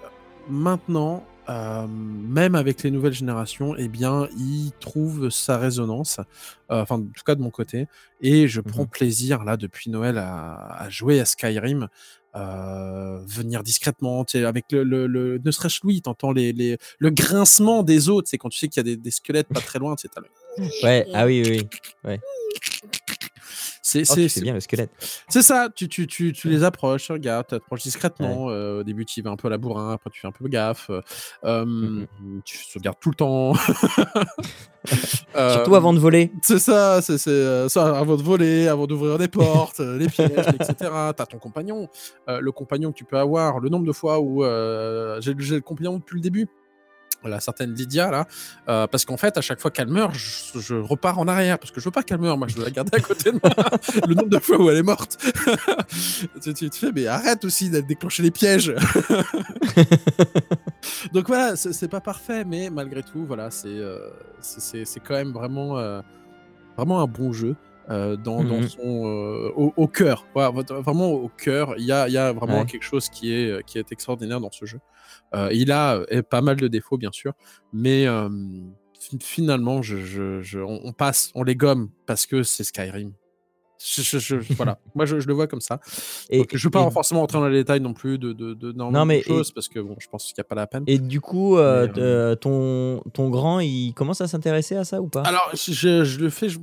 maintenant, 0.48 1.24
euh, 1.48 1.86
même 1.88 2.54
avec 2.54 2.82
les 2.82 2.90
nouvelles 2.90 3.12
générations, 3.14 3.74
eh 3.76 3.88
bien, 3.88 4.28
il 4.36 4.72
trouve 4.80 5.30
sa 5.30 5.56
résonance. 5.58 6.18
euh, 6.70 6.82
Enfin, 6.82 6.96
en 6.96 7.02
tout 7.02 7.24
cas 7.24 7.34
de 7.34 7.40
mon 7.42 7.50
côté. 7.50 7.86
Et 8.20 8.48
je 8.48 8.60
prends 8.60 8.82
Mhm. 8.82 8.88
plaisir, 8.88 9.44
là, 9.44 9.56
depuis 9.56 9.90
Noël, 9.90 10.18
à, 10.18 10.54
à 10.82 10.90
jouer 10.90 11.20
à 11.20 11.24
Skyrim. 11.24 11.88
euh, 12.36 13.18
venir 13.26 13.62
discrètement, 13.64 14.22
tu 14.24 14.32
sais, 14.38 14.44
avec 14.44 14.66
le, 14.70 14.84
le, 14.84 15.06
le- 15.06 15.40
ne 15.42 15.50
serait-ce 15.50 15.80
Louis, 15.82 16.02
t'entends 16.02 16.30
les, 16.30 16.52
les, 16.52 16.76
le 16.98 17.10
grincement 17.10 17.82
des 17.82 18.10
os, 18.10 18.22
c'est 18.26 18.36
quand 18.36 18.50
tu 18.50 18.58
sais 18.58 18.68
qu'il 18.68 18.78
y 18.78 18.80
a 18.80 18.84
des, 18.84 18.96
des 18.96 19.10
squelettes 19.10 19.48
pas 19.48 19.62
très 19.62 19.78
loin, 19.78 19.96
tu 19.96 20.06
sais, 20.06 20.20
le- 20.20 20.64
Ouais, 20.86 21.06
ah 21.14 21.24
oui, 21.24 21.42
oui, 21.44 21.68
oui. 22.04 22.16
c'est 23.90 24.00
Oh, 24.10 24.14
c'est- 24.14 24.28
tu 24.28 24.40
bien 24.42 24.54
le 24.54 24.60
squelette. 24.60 24.90
c'est 25.28 25.42
ça, 25.42 25.68
tu, 25.74 25.88
tu, 25.88 26.06
tu, 26.06 26.32
tu 26.32 26.48
les 26.48 26.62
approches, 26.64 27.06
tu 27.06 27.12
regardes, 27.12 27.46
tu 27.48 27.54
approches 27.54 27.82
discrètement. 27.82 28.50
euh, 28.50 28.80
au 28.80 28.82
début, 28.84 29.04
tu 29.06 29.20
y 29.20 29.22
vas 29.22 29.30
un 29.30 29.36
peu 29.36 29.46
à 29.48 29.50
la 29.50 29.58
bourrin, 29.58 29.92
après, 29.92 30.10
tu 30.10 30.20
fais 30.20 30.26
un 30.28 30.32
peu 30.32 30.46
gaffe. 30.48 30.90
euh. 31.44 32.06
Tu 32.44 32.58
sauvegardes 32.58 32.98
tout 33.00 33.10
le 33.10 33.14
temps. 33.14 33.54
Surtout 35.34 35.74
Euh, 35.74 35.76
avant 35.76 35.92
de 35.92 35.98
voler. 35.98 36.32
C'est 36.42 36.58
ça, 36.58 37.02
c'est 37.02 37.18
euh, 37.28 37.68
ça, 37.68 37.98
avant 37.98 38.16
de 38.16 38.22
voler, 38.22 38.68
avant 38.68 38.86
d'ouvrir 38.86 39.18
des 39.18 39.28
portes, 39.28 39.80
les 39.80 40.08
pièges, 40.08 40.30
etc. 40.60 40.74
T'as 41.16 41.26
ton 41.26 41.38
compagnon, 41.38 41.88
le 42.26 42.50
compagnon 42.52 42.92
que 42.92 42.96
tu 42.96 43.04
peux 43.04 43.18
avoir, 43.18 43.60
le 43.60 43.68
nombre 43.68 43.86
de 43.86 43.92
fois 43.92 44.20
où 44.20 44.42
j'ai 45.20 45.34
le 45.34 45.60
compagnon 45.60 45.98
depuis 45.98 46.16
le 46.16 46.22
début. 46.22 46.46
La 47.24 47.40
certaine 47.40 47.74
Lydia 47.74 48.10
là, 48.10 48.26
euh, 48.68 48.86
parce 48.86 49.04
qu'en 49.04 49.16
fait 49.16 49.36
à 49.36 49.40
chaque 49.40 49.60
fois 49.60 49.70
qu'elle 49.70 49.88
meurt, 49.88 50.14
je, 50.14 50.74
repars 50.74 51.18
en 51.18 51.26
arrière 51.26 51.58
parce 51.58 51.72
que 51.72 51.80
je 51.80 51.86
veux 51.86 51.90
pas 51.90 52.04
qu'elle 52.04 52.20
meure, 52.20 52.38
moi 52.38 52.46
je 52.48 52.56
veux 52.56 52.64
la 52.64 52.70
garder 52.70 52.96
à 52.96 53.00
côté 53.00 53.32
de 53.32 53.40
moi. 53.42 53.52
le 54.08 54.14
nombre 54.14 54.28
de 54.28 54.38
fois 54.38 54.56
où 54.56 54.70
elle 54.70 54.78
est 54.78 54.82
morte, 54.82 55.18
tu, 56.40 56.54
te 56.54 56.76
fais 56.76 56.92
mais 56.92 57.06
arrête 57.06 57.44
aussi 57.44 57.70
de 57.70 57.80
déclencher 57.80 58.22
les 58.22 58.30
pièges. 58.30 58.74
Donc 61.12 61.26
voilà, 61.26 61.56
c'est 61.56 61.88
pas 61.88 62.00
parfait, 62.00 62.44
mais 62.44 62.70
malgré 62.70 63.02
tout, 63.02 63.24
voilà, 63.26 63.50
c'est 63.50 63.68
euh, 63.68 64.10
c'est 64.40 65.00
quand 65.00 65.14
même 65.14 65.32
vraiment, 65.32 65.78
euh, 65.78 66.00
vraiment 66.76 67.00
un 67.00 67.06
bon 67.06 67.32
jeu. 67.32 67.56
Euh, 67.90 68.16
dans, 68.16 68.44
dans 68.44 68.58
Mhm. 68.60 68.68
son 68.68 69.06
euh, 69.06 69.50
au, 69.56 69.72
au 69.76 69.88
cœur 69.88 70.26
voilà, 70.34 70.50
vra- 70.50 70.82
vraiment 70.82 71.10
au 71.10 71.28
cœur 71.28 71.74
il 71.78 71.84
y 71.84 71.92
a, 71.92 72.08
y 72.08 72.16
a 72.18 72.32
vraiment 72.32 72.60
Ouais. 72.60 72.66
quelque 72.66 72.82
chose 72.82 73.08
qui 73.08 73.32
est 73.32 73.64
qui 73.64 73.78
est 73.78 73.90
extraordinaire 73.92 74.40
dans 74.40 74.50
ce 74.52 74.64
jeu 74.66 74.80
Euh, 75.34 75.48
il 75.52 75.72
a 75.72 76.00
pas 76.30 76.40
mal 76.42 76.56
de 76.56 76.68
défauts 76.68 76.98
bien 76.98 77.12
sûr 77.12 77.32
mais 77.72 78.06
fi- 79.00 79.18
finalement 79.20 79.80
je, 79.82 79.96
je- 79.98 80.40
je- 80.42 80.60
on, 80.60 80.80
on 80.84 80.92
passe 80.92 81.30
on 81.34 81.42
les 81.42 81.56
gomme 81.56 81.90
parce 82.06 82.26
que 82.26 82.42
c'est 82.42 82.64
Skyrim 82.64 83.12
Je- 83.80 84.02
je- 84.02 84.18
je- 84.18 84.34
voilà 84.54 84.78
moi 84.94 85.06
je, 85.06 85.14
le 85.16 85.32
vois 85.34 85.46
comme 85.46 85.60
ça 85.60 85.78
Et, 86.30 86.38
Donc, 86.38 86.48
je 86.52 86.64
veux 86.66 86.70
pas 86.70 86.84
et- 86.86 86.90
forcément 86.90 87.20
rentrer 87.20 87.38
dans 87.38 87.46
les 87.48 87.58
détails 87.58 87.80
non 87.80 87.92
plus 87.92 88.18
de, 88.18 88.32
de, 88.32 88.54
de, 88.54 88.72
Non, 88.72 89.04
mais 89.04 89.22
choses 89.22 89.52
parce 89.52 89.68
que 89.68 89.78
bon 89.78 89.94
je 90.00 90.08
pense 90.08 90.24
qu'il 90.24 90.34
n'y 90.36 90.40
a 90.40 90.44
pas 90.44 90.56
la 90.56 90.66
peine 90.66 90.82
et 90.88 90.98
du 90.98 91.20
coup, 91.20 91.56
euh, 91.58 91.86
Mais, 91.86 91.92
t- 91.92 92.00
euh, 92.00 92.34
ton, 92.34 93.02
ton 93.12 93.28
grand, 93.30 93.60
il 93.60 93.92
commence 93.94 94.20
à 94.20 94.26
s'intéresser 94.26 94.74
à 94.76 94.84
ça 94.84 95.00
ou 95.00 95.08
pas? 95.08 95.22
Alors, 95.22 95.50
je, 95.54 96.20
le 96.20 96.30
fais, 96.30 96.48
je, 96.48 96.58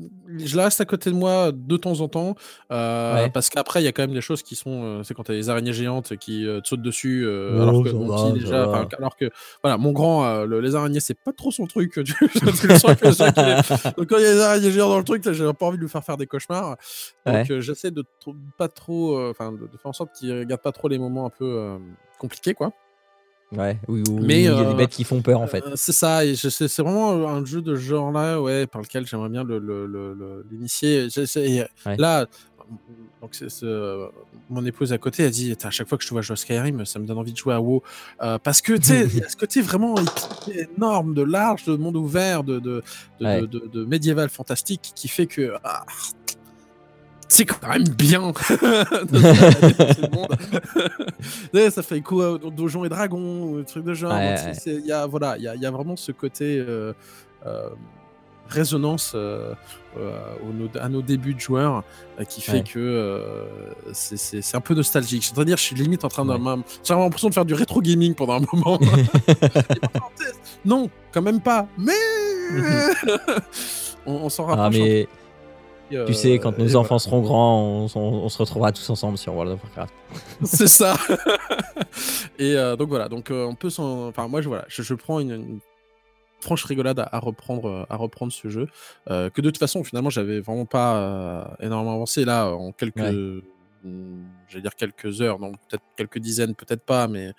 la 0.57 0.65
reste 0.65 0.81
à 0.81 0.85
côté 0.85 1.09
de 1.09 1.15
moi 1.15 1.51
de 1.53 1.77
temps 1.77 1.99
en 2.01 2.07
temps, 2.07 2.35
euh, 2.71 3.15
Ouais. 3.15 3.29
parce 3.29 3.49
qu'après, 3.49 3.81
il 3.81 3.85
y 3.85 3.87
a 3.87 3.91
quand 3.91 4.03
même 4.03 4.13
des 4.13 4.21
choses 4.21 4.43
qui 4.43 4.55
sont, 4.55 4.83
euh, 4.83 5.03
c'est 5.03 5.13
quand 5.13 5.23
t'as 5.23 5.33
des 5.33 5.49
araignées 5.49 5.73
géantes 5.73 6.17
qui 6.17 6.45
euh, 6.45 6.59
te 6.61 6.67
sautent 6.67 6.81
dessus, 6.81 7.23
euh, 7.25 7.55
Oh, 7.57 7.61
alors 7.61 7.83
que 7.83 7.89
mon 7.89 8.07
va, 8.07 8.15
petit 8.15 8.27
ça 8.27 8.45
déjà, 8.45 8.63
alors 8.97 9.15
que, 9.15 9.29
voilà, 9.63 9.77
mon 9.77 9.91
grand, 9.93 10.25
euh, 10.25 10.45
le- 10.45 10.59
les 10.59 10.75
araignées, 10.75 10.99
c'est 10.99 11.17
pas 11.19 11.31
trop 11.31 11.51
son 11.51 11.65
truc. 11.65 11.93
Tu, 12.05 12.13
tu 12.13 12.67
le 12.67 12.77
sens 12.77 12.95
que- 12.95 13.11
sens 13.11 13.31
qu'il 13.31 13.43
est- 13.43 13.55
Donc 13.97 14.07
quand 14.09 14.17
il 14.17 14.23
y 14.23 14.27
a 14.27 14.33
des 14.33 14.39
araignées 14.41 14.71
géantes 14.71 14.89
dans 14.89 14.97
le 14.97 15.03
truc, 15.03 15.23
j'ai 15.31 15.53
pas 15.53 15.65
envie 15.65 15.77
de 15.77 15.81
lui 15.83 15.89
faire 15.89 16.03
faire 16.03 16.17
des 16.17 16.27
cauchemars. 16.27 16.75
Donc 17.25 17.35
Ouais. 17.35 17.51
euh, 17.51 17.61
j'essaie 17.61 17.91
de 17.91 18.03
pas 18.57 18.67
trop, 18.67 19.17
euh, 19.17 19.31
enfin, 19.31 19.51
de, 19.51 19.57
de 19.67 19.77
faire 19.77 19.85
en 19.87 19.93
sorte 19.93 20.11
qu'il 20.13 20.31
regarde 20.37 20.61
pas 20.61 20.71
trop 20.71 20.87
les 20.87 20.97
moments 20.99 21.25
un 21.25 21.29
peu 21.29 21.45
euh, 21.45 21.77
compliqués, 22.19 22.53
quoi. 22.53 22.71
Ouais, 23.51 23.77
oui, 23.87 24.03
où 24.09 24.19
Mais, 24.19 24.39
il 24.41 24.45
y 24.45 24.47
a 24.47 24.63
des 24.63 24.73
bêtes 24.73 24.89
qui 24.89 25.03
font 25.03 25.21
peur 25.21 25.39
en 25.39 25.47
fait. 25.47 25.63
C'est 25.75 25.91
ça, 25.91 26.25
et 26.25 26.35
c'est 26.35 26.79
vraiment 26.81 27.27
un 27.29 27.45
jeu 27.45 27.61
de 27.61 27.75
ce 27.75 27.81
genre-là, 27.81 28.41
ouais, 28.41 28.65
par 28.65 28.81
lequel 28.81 29.05
j'aimerais 29.05 29.29
bien 29.29 29.43
le- 29.43 29.59
le- 29.59 29.85
le- 29.85 30.13
le- 30.13 30.45
l'initier. 30.51 31.07
Ouais. 31.15 31.95
Là, 31.97 32.25
donc 33.21 33.35
c'est- 33.35 33.49
c'est, 33.49 33.65
euh, 33.67 34.07
mon 34.49 34.65
épouse 34.65 34.91
à 34.91 34.97
côté 34.97 35.23
a 35.23 35.29
dit 35.29 35.55
à 35.63 35.69
chaque 35.69 35.87
fois 35.87 35.97
que 35.99 36.03
je 36.03 36.09
te 36.09 36.13
vois 36.15 36.21
jouer 36.23 36.33
à 36.33 36.37
Skyrim, 36.37 36.83
ça 36.85 36.97
me 36.97 37.05
donne 37.05 37.19
envie 37.19 37.31
de 37.33 37.37
jouer 37.37 37.53
à 37.53 37.61
WoW. 37.61 37.83
Euh, 38.23 38.39
parce 38.39 38.61
que 38.61 38.73
tu 38.73 38.83
sais, 38.87 39.05
il 39.05 39.19
y 39.19 39.23
a 39.23 39.29
ce 39.29 39.37
côté 39.37 39.61
vraiment 39.61 39.93
énorme, 40.51 41.13
de 41.13 41.21
large, 41.21 41.65
de 41.65 41.75
monde 41.75 41.95
ouvert, 41.97 42.43
de, 42.43 42.59
de, 42.59 42.81
de, 43.19 43.25
Ouais. 43.25 43.41
de- 43.41 43.45
de- 43.45 43.67
de 43.67 43.85
médiéval 43.85 44.29
fantastique 44.29 44.91
qui 44.95 45.07
fait 45.07 45.27
que. 45.27 45.53
ah, 45.63 45.85
c'est 47.27 47.45
quand 47.45 47.67
même 47.67 47.87
bien. 47.89 48.31
Ouais, 51.53 51.69
ça 51.71 51.81
fait 51.83 51.97
écho 51.97 52.21
à 52.21 52.37
Donjons 52.37 52.85
et 52.85 52.89
Dragons, 52.89 53.43
ou 53.43 53.59
des 53.59 53.65
trucs 53.65 53.83
de 53.85 53.93
genre. 53.93 54.13
Ouais, 54.13 54.35
ouais. 54.35 54.53
Il 54.65 54.85
y 54.85 54.91
a, 54.91 55.05
voilà, 55.05 55.37
il 55.37 55.43
y, 55.43 55.47
a, 55.47 55.55
y 55.55 55.65
a 55.65 55.71
vraiment 55.71 55.95
ce 55.95 56.11
côté 56.11 56.59
euh, 56.59 56.93
euh, 57.45 57.69
résonance 58.47 59.13
euh, 59.15 59.53
euh, 59.97 60.19
au 60.43 60.79
à 60.79 60.89
nos 60.89 61.01
débuts 61.01 61.33
de 61.33 61.39
joueurs 61.39 61.83
euh, 62.19 62.23
qui 62.25 62.41
fait 62.41 62.51
Ouais. 62.57 62.63
que 62.63 62.79
euh, 62.79 63.45
c'est- 63.93 64.55
un 64.55 64.61
peu 64.61 64.75
nostalgique. 64.75 65.23
C'est-à-dire, 65.23 65.57
je 65.57 65.63
suis 65.63 65.75
limite 65.75 66.03
en 66.05 66.09
train 66.09 66.25
de. 66.25 66.33
J'ai 66.83 66.93
l'impression 66.93 67.29
de 67.29 67.33
faire 67.33 67.45
du 67.45 67.53
rétro 67.53 67.81
gaming 67.81 68.13
pendant 68.13 68.33
un 68.33 68.41
moment. 68.53 68.79
Non, 70.65 70.89
quand 71.11 71.21
même 71.21 71.41
pas. 71.41 71.67
Mais 71.77 71.93
on, 74.07 74.13
on 74.13 74.29
s'en 74.29 74.47
Ah, 74.49 74.55
rapproche. 74.55 74.79
mais 74.81 75.07
peu, 75.91 76.05
tu 76.05 76.13
sais, 76.13 76.39
quand 76.39 76.53
euh, 76.59 76.63
nos 76.63 76.75
enfants 76.75 76.99
seront 76.99 77.21
grands, 77.21 77.61
on, 77.95 77.99
on- 77.99 78.23
on 78.25 78.29
se 78.29 78.37
retrouvera 78.37 78.71
tous 78.71 78.89
ensemble 78.89 79.17
sur 79.17 79.33
World 79.33 79.53
of 79.53 79.63
Warcraft. 79.63 79.93
c'est 80.43 80.67
ça. 80.67 80.95
et 82.39 82.55
euh, 82.57 82.75
donc 82.75 82.89
voilà, 82.89 83.09
donc 83.09 83.31
euh, 83.31 83.45
on 83.45 83.55
peut 83.55 83.69
s'en. 83.69 84.07
Enfin, 84.07 84.27
moi, 84.27 84.41
je, 84.41 84.47
voilà, 84.47 84.65
je, 84.67 84.81
je 84.81 84.93
prends 84.93 85.19
une, 85.19 85.31
une 85.31 85.59
franche 86.41 86.63
rigolade 86.65 86.99
à, 86.99 87.09
à 87.11 87.19
reprendre, 87.19 87.67
euh, 87.69 87.83
à 87.89 87.95
reprendre 87.95 88.31
ce 88.31 88.49
jeu. 88.49 88.67
euh, 89.09 89.29
que 89.29 89.41
de 89.41 89.49
toute 89.49 89.59
façon, 89.59 89.83
finalement, 89.83 90.09
j'avais 90.09 90.39
vraiment 90.41 90.65
pas 90.65 90.97
euh, 90.97 91.43
énormément 91.59 91.95
avancé. 91.95 92.25
Là, 92.25 92.49
en 92.49 92.71
quelques. 92.71 92.97
Ouais. 92.97 93.41
J'allais 94.49 94.63
dire 94.63 94.75
quelques 94.75 95.21
heures, 95.21 95.37
donc 95.37 95.55
peut-être 95.69 95.83
quelques 95.95 96.17
dizaines, 96.17 96.55
peut-être 96.55 96.81
pas, 96.83 97.07
mais 97.07 97.33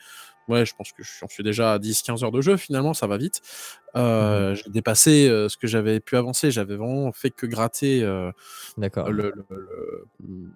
ouais, 0.48 0.64
je 0.66 0.74
pense 0.74 0.92
que 0.92 1.02
je 1.02 1.09
suis- 1.09 1.18
j'en 1.20 1.28
suis 1.28 1.42
déjà 1.42 1.72
à 1.74 1.78
10-15 1.78 2.22
heures 2.24 2.32
de 2.32 2.40
jeu 2.40 2.56
finalement, 2.56 2.94
ça 2.94 3.06
va 3.06 3.16
vite. 3.18 3.40
Euh, 3.96 4.54
J'ai 4.54 4.70
dépassé 4.70 5.28
euh, 5.28 5.48
ce 5.48 5.56
que 5.56 5.66
j'avais 5.66 6.00
pu 6.00 6.16
avancer, 6.16 6.50
j'avais 6.50 6.76
vraiment 6.76 7.12
fait 7.12 7.30
que 7.30 7.46
gratter 7.46 8.02
euh, 8.02 8.30
D'accord. 8.76 9.11
le, 9.11 9.32
le- 9.50 10.06
le- 10.20 10.50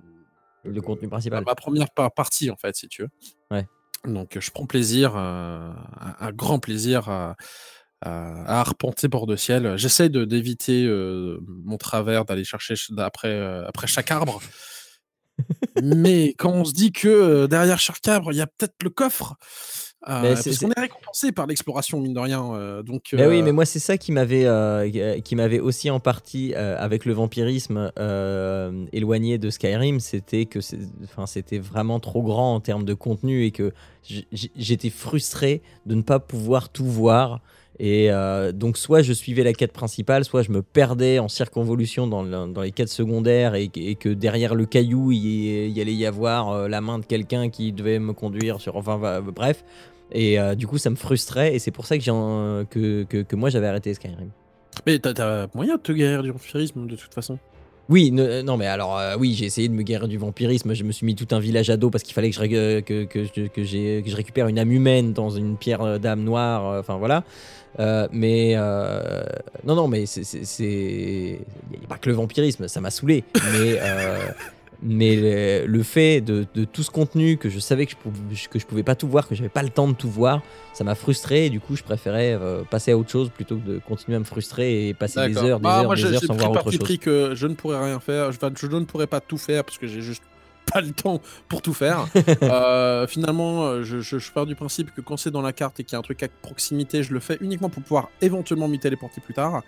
Le 0.65 0.81
contenu 0.83 1.09
principal. 1.09 1.43
ma 1.45 1.55
première 1.55 1.91
par- 1.91 2.13
partie 2.13 2.51
en 2.51 2.57
fait, 2.57 2.77
si 2.77 2.87
tu 2.89 3.03
veux. 3.03 3.09
Ouais. 3.51 3.67
Donc 4.05 4.39
je 4.39 4.51
prends 4.51 4.67
plaisir, 4.67 5.17
un, 5.17 5.75
un 6.21 6.33
grand 6.33 6.59
plaisir 6.59 7.09
à, 7.09 7.37
arpenter 8.03 9.09
bord 9.09 9.27
de 9.27 9.37
ciel. 9.37 9.77
J'essaie 9.77 10.09
de- 10.09 10.25
d'éviter 10.25 10.87
mon 11.47 11.77
travers, 11.77 12.25
d'aller 12.25 12.45
chercher 12.45 12.75
ch- 12.77 12.91
après, 12.99 13.39
après 13.67 13.87
chaque 13.87 14.11
arbre. 14.11 14.41
Mais 15.83 16.35
quand 16.39 16.51
on 16.53 16.65
se 16.65 16.73
dit 16.73 16.93
que 16.93 17.09
euh, 17.09 17.47
derrière 17.47 17.79
chaque 17.79 18.07
arbre, 18.09 18.33
il 18.33 18.37
y 18.37 18.41
a 18.41 18.47
peut-être 18.47 18.75
le 18.83 18.91
coffre, 18.91 19.37
euh, 20.09 20.23
Mais 20.23 20.37
c'est- 20.37 20.51
parce 20.51 20.59
qu'on 20.61 20.71
est 20.71 20.81
récompensé 20.81 21.33
par 21.33 21.47
l'exploration, 21.47 22.01
mine 22.01 22.15
de 22.15 22.19
rien. 22.21 22.55
euh, 22.55 22.83
donc, 22.83 23.11
Bah 23.13 23.29
oui, 23.29 23.41
euh, 23.41 23.45
mais 23.45 23.53
moi 23.53 23.65
c'est 23.65 23.79
ça 23.79 23.99
qui 23.99 24.13
m'avait 24.13 24.47
qui 25.25 25.37
m'avait 25.37 25.61
aussi 25.61 25.91
en 25.91 26.01
partie 26.01 26.55
avec 26.55 27.05
le 27.05 27.13
vampirisme 27.13 27.93
éloigné 28.93 29.39
de 29.39 29.51
Skyrim, 29.51 30.01
c'était 30.01 30.47
que 30.47 30.59
enfin 31.05 31.27
c'était 31.27 31.59
vraiment 31.59 32.01
trop 32.01 32.23
grand 32.23 32.55
en 32.55 32.61
termes 32.61 32.85
de 32.85 32.95
contenu 32.95 33.45
et 33.45 33.51
que 33.51 33.73
j'étais 34.33 34.91
frustré 34.91 35.63
de 35.87 35.95
ne 35.95 36.03
pas 36.03 36.19
pouvoir 36.19 36.69
tout 36.71 36.87
voir. 36.87 37.41
Et 37.83 38.11
euh, 38.13 38.53
donc 38.53 38.77
soit 38.77 39.01
je 39.01 39.15
suivais 39.15 39.43
la 39.43 39.55
quête 39.55 39.73
principale, 39.73 40.27
soit 40.27 40.43
je 40.43 40.53
me 40.53 40.61
perdais 40.61 41.19
en 41.19 41.29
circonvolution 41.29 42.07
dans, 42.07 42.23
le- 42.23 42.53
dans 42.53 42.61
les 42.61 42.73
quêtes 42.73 42.91
secondaires 42.91 43.55
et, 43.55 43.69
que- 43.69 43.81
et 43.81 43.95
que 43.95 44.11
derrière 44.11 44.55
le 44.55 44.67
caillou 44.67 45.13
il 45.13 45.19
y, 45.25 45.71
il 45.71 45.81
allait 45.81 45.95
y 45.95 46.05
avoir 46.05 46.51
euh, 46.51 46.69
la 46.69 46.83
main 46.83 46.99
de 46.99 47.07
quelqu'un 47.07 47.49
qui 47.49 47.73
devait 47.73 47.99
me 47.99 48.13
conduire 48.13 48.61
sur 48.61 48.77
enfin 48.77 49.23
bref. 49.23 49.65
Et 50.13 50.39
euh, 50.39 50.55
du 50.55 50.67
coup, 50.67 50.77
ça 50.77 50.91
me 50.91 50.97
frustrait, 50.97 51.55
et 51.55 51.59
c'est 51.59 51.71
pour 51.71 51.87
ça 51.87 51.97
que, 51.97 52.11
en- 52.11 52.65
que, 52.67 53.05
que, 53.05 53.23
que 53.23 53.37
moi 53.37 53.49
j'avais 53.49 53.69
arrêté 53.69 53.95
Skyrim. 53.95 54.29
mais 54.85 54.99
t'as- 54.99 55.47
moyen 55.55 55.77
de 55.77 55.81
te 55.81 55.93
guérir 55.93 56.23
du 56.23 56.33
vampirisme 56.33 56.87
de 56.87 56.97
toute 56.97 57.15
façon? 57.15 57.39
Oui, 57.89 58.11
ne- 58.13 58.43
non, 58.43 58.57
mais 58.57 58.67
alors, 58.67 58.99
euh, 58.99 59.17
oui, 59.19 59.35
j'ai 59.35 59.47
essayé 59.47 59.69
de 59.69 59.73
me 59.75 59.83
guérir 59.83 60.07
du 60.07 60.17
vampirisme. 60.19 60.75
Je 60.75 60.85
me 60.85 60.93
suis 60.93 61.05
mis 61.07 61.17
tout 61.17 61.27
un 61.35 61.41
village 61.41 61.71
à 61.71 61.77
dos 61.77 61.91
parce 61.91 62.05
qu'il 62.05 62.15
fallait 62.15 62.31
que 62.31 62.37
je, 62.37 62.81
que, 62.81 63.05
que, 63.05 63.49
que 63.49 63.65
je 63.65 64.15
récupère 64.17 64.47
une 64.49 64.59
âme 64.61 64.71
humaine 64.71 65.13
dans 65.13 65.31
une 65.31 65.57
pierre 65.57 65.99
d'âme 65.99 66.23
noire. 66.23 66.79
Enfin, 66.79 66.99
voilà. 66.99 67.25
Euh, 67.79 68.09
mais 68.13 68.55
euh, 68.57 69.23
non, 69.65 69.75
non, 69.77 69.89
mais 69.89 70.07
c'est. 70.07 70.23
Il 70.63 71.79
n'y 71.79 71.85
a 71.85 71.89
pas 71.89 71.99
que 71.99 72.09
le 72.09 72.15
vampirisme, 72.17 72.69
ça 72.69 72.81
m'a 72.81 72.91
saoulé. 72.91 73.25
Mais. 73.53 73.79
euh, 73.81 74.19
Mais 74.83 75.15
le, 75.15 75.67
le 75.67 75.83
fait 75.83 76.23
de, 76.23 76.47
de 76.55 76.65
tout 76.65 76.83
ce 76.83 76.91
contenu 76.91 77.37
que 77.37 77.51
je 77.51 77.59
savais 77.59 77.85
que 77.85 77.93
je, 77.93 77.97
pouvais, 77.99 78.19
que 78.51 78.59
je 78.59 78.65
pouvais 78.65 78.83
pas 78.83 78.95
tout 78.95 79.09
voir, 79.09 79.29
que 79.29 79.35
j'avais 79.35 79.51
pas 79.51 79.63
le 79.63 79.69
temps 79.69 79.87
de 79.87 79.93
tout 79.93 80.09
voir, 80.09 80.41
ça 80.73 80.85
m'a 80.85 80.95
frustré 80.95 81.45
et 81.45 81.51
du 81.51 81.61
coup 81.61 81.77
je 81.77 81.83
préférais 81.83 82.39
passer 82.71 82.93
à 82.93 82.97
autre 82.97 83.11
chose 83.11 83.29
plutôt 83.29 83.57
que 83.59 83.69
de 83.73 83.79
continuer 83.87 84.17
à 84.17 84.21
me 84.21 84.25
frustrer 84.25 84.89
et 84.89 84.95
passer 84.95 85.21
des 85.29 85.37
heures, 85.37 85.61
des 85.61 85.65
Bah, 85.65 85.81
heures, 85.81 85.85
moi, 85.85 85.97
des 85.97 86.05
heures 86.07 86.23
sans 86.23 86.35
voir 86.35 86.53
autre 86.53 86.71
chose. 86.71 86.97
que 86.99 87.35
je 87.35 87.47
ne 87.47 87.53
pourrais 87.53 87.79
rien 87.85 88.01
faire. 88.01 88.33
Je 88.33 88.67
ne 88.69 88.85
pourrais 88.87 89.07
pas 89.07 89.21
tout 89.21 89.37
faire 89.37 89.65
parce 89.65 89.77
que 89.77 89.87
j'ai 89.87 90.01
juste 90.01 90.23
pas 90.73 90.81
le 90.81 90.93
temps 90.93 91.21
pour 91.49 91.63
tout 91.63 91.75
faire. 91.75 92.07
Euh, 92.43 93.07
finalement, 93.07 93.65
euh, 93.65 93.83
je, 93.83 94.01
je, 94.01 94.19
je 94.19 94.33
pars 94.33 94.47
du 94.47 94.55
principe 94.55 94.95
que 94.95 95.01
quand 95.01 95.17
c'est 95.17 95.31
dans 95.31 95.43
la 95.43 95.53
carte 95.53 95.79
et 95.81 95.85
qu'il 95.85 95.93
y 95.93 95.97
a 95.97 95.99
un 95.99 96.03
truc 96.03 96.23
à 96.23 96.29
proximité, 96.43 97.03
je 97.03 97.13
le 97.13 97.21
fais 97.21 97.37
uniquement 97.41 97.69
pour 97.69 97.83
pouvoir 97.83 98.09
éventuellement 98.21 98.69
m'y 98.69 98.79
téléporter 98.79 99.21
plus 99.21 99.35
tard. 99.35 99.63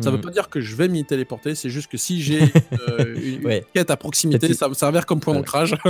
Ça 0.00 0.10
veut 0.10 0.16
Mhm. 0.16 0.22
pas 0.22 0.30
dire 0.30 0.48
que 0.48 0.60
je 0.60 0.74
vais 0.76 0.88
m'y 0.88 1.04
téléporter, 1.04 1.54
c'est 1.54 1.70
juste 1.70 1.88
que 1.90 1.96
si 1.96 2.20
j'ai 2.22 2.40
euh, 2.88 3.14
une, 3.16 3.40
une 3.40 3.46
Ouais. 3.46 3.64
quête 3.74 3.90
à 3.90 3.96
proximité, 3.96 4.52
ça 4.54 4.68
me 4.68 4.74
servir 4.74 5.06
comme 5.06 5.20
point 5.20 5.34
d'ancrage. 5.34 5.74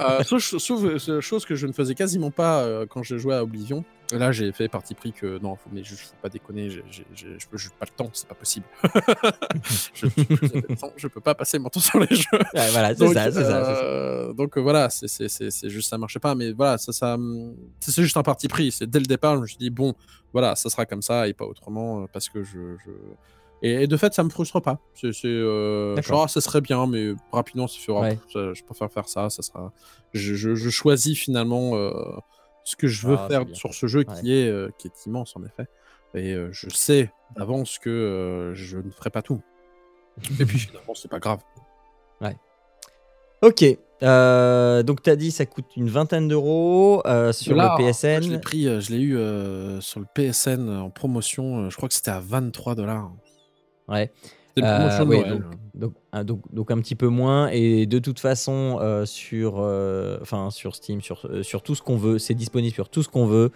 Euh, 0.00 0.22
sauf, 0.22 0.56
sauf, 0.58 0.80
euh, 0.84 1.20
chose 1.20 1.44
que 1.44 1.54
je 1.54 1.66
ne 1.66 1.72
faisais 1.72 1.94
quasiment 1.94 2.30
pas 2.30 2.62
euh, 2.62 2.86
quand 2.88 3.02
je 3.02 3.16
jouais 3.18 3.34
à 3.34 3.42
Oblivion. 3.42 3.84
Là, 4.12 4.32
j'ai 4.32 4.52
fait 4.52 4.68
parti 4.68 4.94
pris 4.94 5.12
que 5.12 5.38
non, 5.40 5.56
faut, 5.56 5.68
mais 5.72 5.84
je 5.84 5.94
faut 5.94 6.14
pas 6.22 6.28
déconner, 6.30 6.70
je 6.70 6.80
peux- 7.50 7.58
j'ai 7.58 7.68
pas 7.78 7.84
le 7.84 7.94
temps, 7.96 8.08
c'est 8.14 8.26
pas 8.26 8.34
possible. 8.34 8.64
je, 9.94 10.06
je 10.96 11.06
peux 11.08 11.20
pas 11.20 11.34
passer 11.34 11.58
mon 11.58 11.68
temps 11.68 11.80
sur 11.80 11.98
les 12.00 12.14
jeux. 12.16 12.24
Ouais, 12.54 12.70
voilà, 12.70 12.94
c'est 12.94 13.08
ça, 13.12 13.32
ça, 13.32 14.32
donc 14.34 14.56
voilà, 14.56 14.88
c'est- 14.90 15.68
juste 15.68 15.90
ça 15.90 15.98
marchait 15.98 16.20
pas, 16.20 16.34
mais 16.34 16.52
voilà, 16.52 16.78
ça, 16.78 16.92
ça, 16.92 17.16
c'est 17.80 17.92
c'est 17.92 18.02
juste 18.02 18.16
un 18.16 18.22
parti 18.22 18.48
pris. 18.48 18.72
C'est 18.72 18.88
dès 18.88 19.00
le 19.00 19.06
départ, 19.06 19.36
je 19.36 19.40
me 19.42 19.46
suis 19.46 19.56
dit 19.58 19.70
bon, 19.70 19.94
voilà, 20.38 20.54
ça 20.56 20.70
sera 20.70 20.86
comme 20.86 21.02
ça 21.02 21.26
et 21.28 21.34
pas 21.34 21.44
autrement, 21.44 22.02
euh, 22.02 22.06
parce 22.12 22.28
que 22.28 22.42
je, 22.42 22.76
je... 22.84 22.90
Et, 23.62 23.82
et 23.82 23.86
de 23.88 23.96
fait, 23.96 24.14
ça 24.14 24.22
me 24.22 24.30
frustre 24.30 24.60
pas. 24.60 24.78
C'est, 24.94 25.10
euh, 25.26 26.00
genre, 26.02 26.22
ah, 26.24 26.28
ça 26.28 26.40
serait 26.40 26.60
bien, 26.60 26.86
mais 26.86 27.12
rapidement, 27.32 27.66
ça 27.66 27.78
fera. 27.80 28.00
Ouais. 28.02 28.18
ça- 28.32 28.54
je 28.54 28.62
préfère 28.62 28.90
faire 28.92 29.08
ça, 29.08 29.30
ça 29.30 29.42
sera. 29.42 29.72
Je, 30.12 30.34
je- 30.34 30.54
je 30.54 30.70
choisis 30.70 31.18
finalement 31.18 31.74
euh, 31.74 31.90
ce 32.62 32.76
que 32.76 32.86
je 32.86 33.06
veux 33.06 33.16
Ah, 33.18 33.26
faire 33.28 33.44
sur 33.54 33.74
ce 33.74 33.86
jeu 33.88 34.04
Ouais. 34.06 34.14
qui 34.20 34.32
est 34.32 34.48
euh, 34.48 34.70
qui 34.78 34.86
est 34.86 35.06
immense 35.06 35.34
en 35.36 35.42
effet. 35.44 35.66
Et 36.14 36.34
je 36.52 36.68
sais 36.70 37.12
d'avance 37.36 37.78
que 37.80 38.52
je 38.54 38.78
ne 38.78 38.90
ferai 38.90 39.10
pas 39.10 39.22
tout. 39.22 39.42
Et 40.40 40.44
puis 40.44 40.58
finalement, 40.70 40.94
c'est 40.94 41.08
pas 41.10 41.18
grave. 41.18 41.40
Ok, 43.42 43.64
euh, 44.02 44.82
donc 44.82 45.02
t'as 45.02 45.16
dit 45.16 45.30
ça 45.30 45.44
coûte 45.46 45.66
une 45.76 45.88
vingtaine 45.88 46.28
d'euros 46.28 47.02
euh, 47.06 47.32
sur 47.32 47.56
Là, 47.56 47.74
le 47.78 47.82
moi, 47.82 47.92
Je 47.92 48.10
l'ai 48.10 48.18
PSN. 48.20 48.40
pris, 48.40 48.68
euh, 48.68 48.80
je 48.80 48.92
l'ai 48.92 49.00
eu 49.00 49.16
euh, 49.16 49.80
sur 49.80 50.00
le 50.00 50.06
PSN 50.14 50.68
en 50.68 50.90
promotion. 50.90 51.68
je 51.70 51.76
crois 51.76 51.88
que 51.88 51.94
c'était 51.94 52.10
à 52.12 52.20
23 52.20 52.74
dollars. 52.74 53.10
Ouais. 53.88 54.12
C'était 54.60 54.68
une 54.68 54.74
promotion 54.74 55.02
Euh, 55.02 55.04
de 55.04 55.10
Noël. 55.28 55.30
donc, 55.32 55.42
donc, 55.74 55.92
un- 56.12 56.24
donc, 56.24 56.40
donc 56.52 56.70
un 56.72 56.78
petit 56.78 56.94
peu 56.96 57.08
moins. 57.08 57.48
Et 57.52 57.86
de 57.86 57.98
toute 58.00 58.18
façon 58.18 58.78
euh, 58.80 59.06
sur 59.06 59.56
euh, 59.58 60.18
enfin 60.22 60.50
sur 60.50 60.74
Steam 60.74 61.00
sur, 61.00 61.28
sur 61.42 61.62
tout 61.62 61.74
ce 61.76 61.82
qu'on 61.82 61.96
veut 61.96 62.18
c'est 62.18 62.34
disponible 62.34 62.74
sur 62.74 62.88
tout 62.88 63.02
ce 63.02 63.08
qu'on 63.08 63.26
veut. 63.26 63.50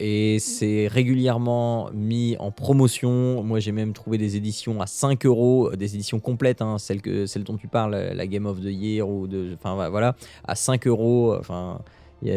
Et 0.00 0.38
c'est 0.40 0.86
régulièrement 0.88 1.90
mis 1.92 2.36
en 2.38 2.50
promotion. 2.50 3.42
Moi 3.42 3.60
j'ai 3.60 3.72
même 3.72 3.92
trouvé 3.92 4.18
des 4.18 4.36
éditions 4.36 4.80
à 4.80 4.86
5 4.86 5.26
euros 5.26 5.70
des 5.76 5.94
éditions 5.94 6.20
complètes 6.20 6.62
hein, 6.62 6.78
celles 6.78 7.02
que 7.02 7.24
dont 7.40 7.56
tu 7.56 7.68
parles 7.68 7.96
la 8.14 8.26
Game 8.26 8.46
of 8.46 8.60
the 8.60 8.64
Year 8.70 9.08
ou 9.08 9.26
de 9.26 9.54
enfin 9.54 9.88
voilà 9.90 10.14
à 10.46 10.54
5 10.54 10.86
euros 10.86 11.34
enfin 11.38 11.80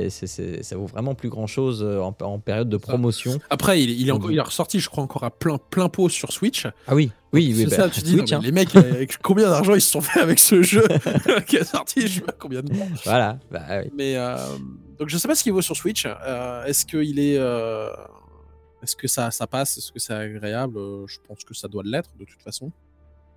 ça 0.10 0.76
vaut 0.78 0.86
vraiment 0.86 1.16
plus 1.16 1.30
grand 1.30 1.48
chose 1.48 1.84
en, 1.84 2.16
en 2.22 2.40
période 2.40 2.70
de 2.70 2.78
promotion 2.78 3.40
Après, 3.50 3.82
il, 3.82 3.90
il 3.90 4.08
est 4.08 4.12
encore, 4.12 4.32
il 4.32 4.38
est 4.38 4.42
ressorti, 4.42 4.80
je 4.80 4.90
crois, 4.90 5.04
encore 5.04 5.24
à 5.24 5.32
plein, 5.32 5.58
plein 5.58 5.90
pot 5.90 6.08
sur 6.10 6.32
Switch. 6.32 6.66
ah 6.88 6.96
oui 6.96 7.12
oui, 7.34 7.54
oui 7.56 7.64
c'est 7.70 7.78
bah, 7.78 7.84
ça, 7.84 7.90
tu 7.90 8.02
dis, 8.02 8.12
Switch, 8.18 8.32
non, 8.32 8.38
hein. 8.40 8.42
les 8.44 8.52
mecs, 8.52 8.76
euh, 8.76 9.06
combien 9.24 9.50
d'argent 9.50 9.74
ils 9.74 9.82
se 9.82 9.90
sont 9.92 10.02
fait 10.02 10.20
avec 10.20 10.38
ce 10.40 10.62
jeu 10.62 10.84
qui 11.48 11.56
est 11.56 11.64
sorti, 11.64 12.02
je 12.08 12.16
sais 12.16 12.22
pas 12.22 12.34
combien 12.38 12.62
de 12.62 12.68
temps. 12.68 12.88
voilà 13.06 13.40
bah, 13.50 13.62
oui. 13.84 13.90
Mais 13.96 14.18
euh, 14.18 14.36
donc 15.00 15.08
je 15.10 15.18
sais 15.18 15.28
pas 15.28 15.36
ce 15.36 15.42
qu'il 15.44 15.54
vaut 15.54 15.62
sur 15.62 15.76
Switch. 15.76 16.06
Euh, 16.06 16.66
est-ce 16.66 16.86
qu'il 16.86 17.18
est, 17.20 17.38
euh, 17.38 17.90
est-ce 18.84 18.96
que 18.98 19.08
ça, 19.08 19.32
ça 19.32 19.48
passe, 19.48 19.78
est-ce 19.78 19.92
que 19.92 20.00
c'est 20.00 20.14
agréable? 20.14 20.78
Euh, 20.78 21.06
Je 21.08 21.18
pense 21.28 21.44
que 21.44 21.54
ça 21.54 21.68
doit 21.68 21.84
l'être 21.86 22.10
de 22.20 22.26
toute 22.26 22.42
façon. 22.42 22.72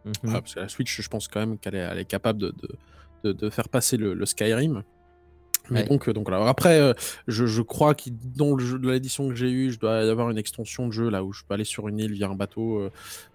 Mhm. 0.04 0.12
Ouais, 0.34 0.40
parce 0.40 0.54
que 0.54 0.60
la 0.60 0.68
Switch, 0.68 1.00
je 1.00 1.08
pense 1.08 1.28
quand 1.28 1.40
même 1.40 1.56
qu'elle 1.56 1.76
est, 1.76 2.04
capable 2.04 2.38
de, 2.40 2.48
de, 2.48 2.68
de- 3.24 3.32
de 3.32 3.48
faire 3.50 3.68
passer 3.68 3.96
le, 3.96 4.12
le 4.12 4.26
Skyrim. 4.26 4.82
Mais 5.70 5.80
Ouais. 5.82 5.88
donc, 5.88 6.08
euh, 6.08 6.12
donc 6.12 6.28
voilà. 6.28 6.46
Après, 6.48 6.78
euh, 6.78 6.92
je, 7.26 7.46
je 7.46 7.62
crois 7.62 7.94
que 7.94 8.10
dans 8.36 8.54
le 8.54 8.62
jeu 8.64 8.78
de 8.78 8.90
l'édition 8.90 9.28
que 9.28 9.34
j'ai 9.34 9.50
eue, 9.50 9.70
je 9.72 9.78
dois 9.78 10.02
y 10.02 10.08
avoir 10.10 10.28
une 10.30 10.36
extension 10.38 10.86
de 10.88 10.92
jeu 10.92 11.08
là 11.08 11.24
où 11.24 11.32
je 11.32 11.42
peux 11.48 11.54
aller 11.54 11.64
sur 11.64 11.88
une 11.88 11.98
île 11.98 12.12
via 12.12 12.28
un 12.28 12.34
bateau. 12.34 12.78
euh, 12.80 12.90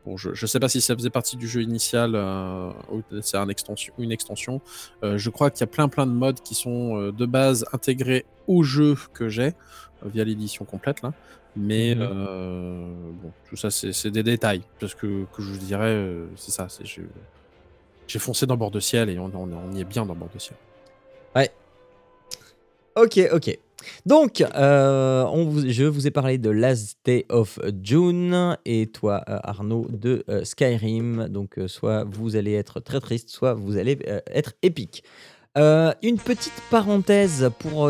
bon, 0.06 0.16
je, 0.16 0.34
je 0.34 0.46
sais 0.46 0.60
pas 0.60 0.70
si 0.70 0.80
ça 0.80 0.96
faisait 0.96 1.10
partie 1.10 1.38
du 1.38 1.48
jeu 1.48 1.62
initial 1.62 2.12
euh, 2.16 2.72
ou 2.92 3.02
c'est 3.22 3.38
un 3.38 3.50
extension, 3.50 3.94
une 3.98 4.12
extension. 4.12 4.62
Euh, 5.04 5.18
je 5.18 5.30
crois 5.32 5.50
qu'il 5.50 5.62
y 5.62 5.64
a 5.64 5.68
plein 5.68 5.88
plein 5.90 6.06
de 6.06 6.12
modes 6.12 6.42
qui 6.42 6.54
sont 6.56 6.98
euh, 6.98 7.12
de 7.12 7.26
base 7.26 7.66
intégrés 7.74 8.26
au 8.48 8.62
jeu 8.64 8.96
que 9.14 9.28
j'ai 9.30 9.54
via 10.06 10.24
l'édition 10.24 10.66
complète 10.66 11.02
là. 11.02 11.14
Mais 11.56 11.96
euh, 11.98 12.84
bon, 13.24 13.32
tout 13.50 13.56
ça 13.56 13.72
c'est 13.72 14.12
des 14.12 14.22
détails 14.24 14.62
parce 14.80 14.94
que, 14.94 15.26
que 15.36 15.42
je 15.42 15.52
dirais 15.58 15.88
euh, 15.96 16.28
c'est 16.36 16.52
ça. 16.52 16.68
J'ai 18.08 18.20
foncé 18.20 18.46
dans 18.46 18.56
bord 18.56 18.72
de 18.72 18.80
ciel 18.80 19.10
et 19.10 19.18
on, 19.20 19.32
on, 19.34 19.52
on 19.52 19.72
y 19.74 19.82
est 19.82 19.84
bien 19.84 20.06
dans 20.06 20.16
bord 20.16 20.30
de 20.34 20.40
ciel. 20.40 20.58
Ok, 23.02 23.18
ok. 23.32 23.58
Donc, 24.06 24.42
euh, 24.42 25.26
je 25.68 25.86
vous 25.86 26.06
ai 26.06 26.12
parlé 26.12 26.38
de 26.38 26.50
Last 26.50 26.98
Day 27.06 27.26
of 27.30 27.58
June 27.82 28.58
et 28.66 28.88
toi, 28.88 29.24
euh, 29.30 29.38
Arnaud, 29.42 29.88
de 29.90 30.26
euh, 30.28 30.44
Skyrim. 30.44 31.30
Donc, 31.30 31.58
soit 31.68 32.04
vous 32.04 32.36
allez 32.36 32.54
être 32.56 32.82
très 32.82 33.00
triste, 33.00 33.30
soit 33.30 33.54
vous 33.54 33.78
allez 33.78 33.98
être 34.34 34.54
épique. 34.64 35.04
Une 35.56 36.18
petite 36.18 36.62
parenthèse 36.72 37.50
pour, 37.60 37.90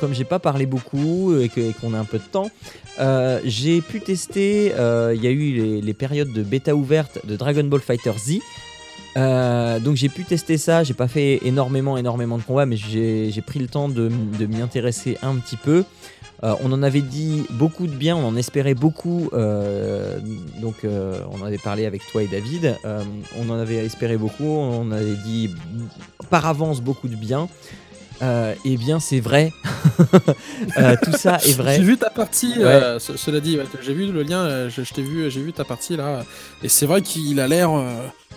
comme 0.00 0.14
j'ai 0.14 0.24
pas 0.24 0.38
parlé 0.38 0.64
beaucoup 0.64 1.34
et 1.38 1.50
qu'on 1.80 1.92
a 1.92 1.98
un 1.98 2.04
peu 2.04 2.18
de 2.18 2.24
temps, 2.24 2.50
j'ai 3.44 3.80
pu 3.80 4.00
tester. 4.00 4.66
Il 5.14 5.22
y 5.22 5.26
a 5.26 5.30
eu 5.30 5.80
les 5.80 5.94
périodes 5.94 6.32
de 6.32 6.42
bêta 6.42 6.74
ouverte 6.74 7.24
de 7.26 7.36
Dragon 7.36 7.64
Ball 7.64 7.80
Fighter 7.80 8.12
Z. 8.18 8.40
Euh, 9.16 9.78
donc 9.80 9.96
j'ai 9.96 10.08
pu 10.08 10.24
tester 10.24 10.58
ça, 10.58 10.84
j'ai 10.84 10.92
pas 10.94 11.08
fait 11.08 11.40
énormément 11.46 11.96
énormément 11.96 12.36
de 12.38 12.42
combats, 12.42 12.66
mais 12.66 12.76
j'ai 12.76 13.42
pris 13.46 13.58
le 13.58 13.66
temps 13.66 13.88
de, 13.88 14.08
m'y 14.08 14.60
intéresser 14.60 15.16
un 15.22 15.36
petit 15.36 15.56
peu. 15.56 15.84
Euh, 16.44 16.54
on 16.62 16.70
en 16.72 16.82
avait 16.82 17.00
dit 17.00 17.46
beaucoup 17.52 17.86
de 17.86 17.94
bien, 17.94 18.14
on 18.14 18.26
en 18.26 18.36
espérait 18.36 18.74
beaucoup, 18.74 19.30
euh, 19.32 20.18
donc 20.60 20.74
on 20.84 21.40
en 21.42 21.46
avait 21.46 21.56
parlé 21.58 21.86
avec 21.86 22.02
toi 22.12 22.22
et 22.22 22.26
David, 22.28 22.76
on 23.38 23.48
en 23.48 23.58
avait 23.58 23.76
espéré 23.76 24.16
beaucoup, 24.18 24.44
on 24.44 24.90
avait 24.92 25.16
dit 25.24 25.50
par 26.28 26.44
avance 26.46 26.80
beaucoup 26.82 27.08
de 27.08 27.16
bien. 27.16 27.48
Euh, 28.22 28.54
et 28.64 28.76
bien 28.78 28.98
c'est 28.98 29.20
vrai, 29.20 29.52
Euh, 30.78 30.96
tout 31.02 31.12
ça 31.12 31.36
est 31.36 31.52
vrai. 31.56 31.76
J'ai 31.78 31.82
vu 31.82 31.96
ta 31.98 32.08
partie, 32.10 32.54
Ouais. 32.58 32.64
euh, 32.64 32.98
ce- 32.98 33.16
cela 33.16 33.40
dit, 33.40 33.56
ouais, 33.58 33.64
j'ai 33.82 33.92
vu 33.92 34.10
le 34.10 34.22
lien, 34.22 34.68
je, 34.70 34.82
je 34.84 34.94
t'ai 34.94 35.02
vu, 35.02 35.30
j'ai 35.30 35.40
vu 35.42 35.52
ta 35.52 35.64
partie 35.64 35.96
là, 35.96 36.24
et 36.62 36.68
c'est 36.68 36.86
vrai 36.86 37.02
qu'il 37.02 37.38
a 37.40 37.46
l'air 37.46 37.70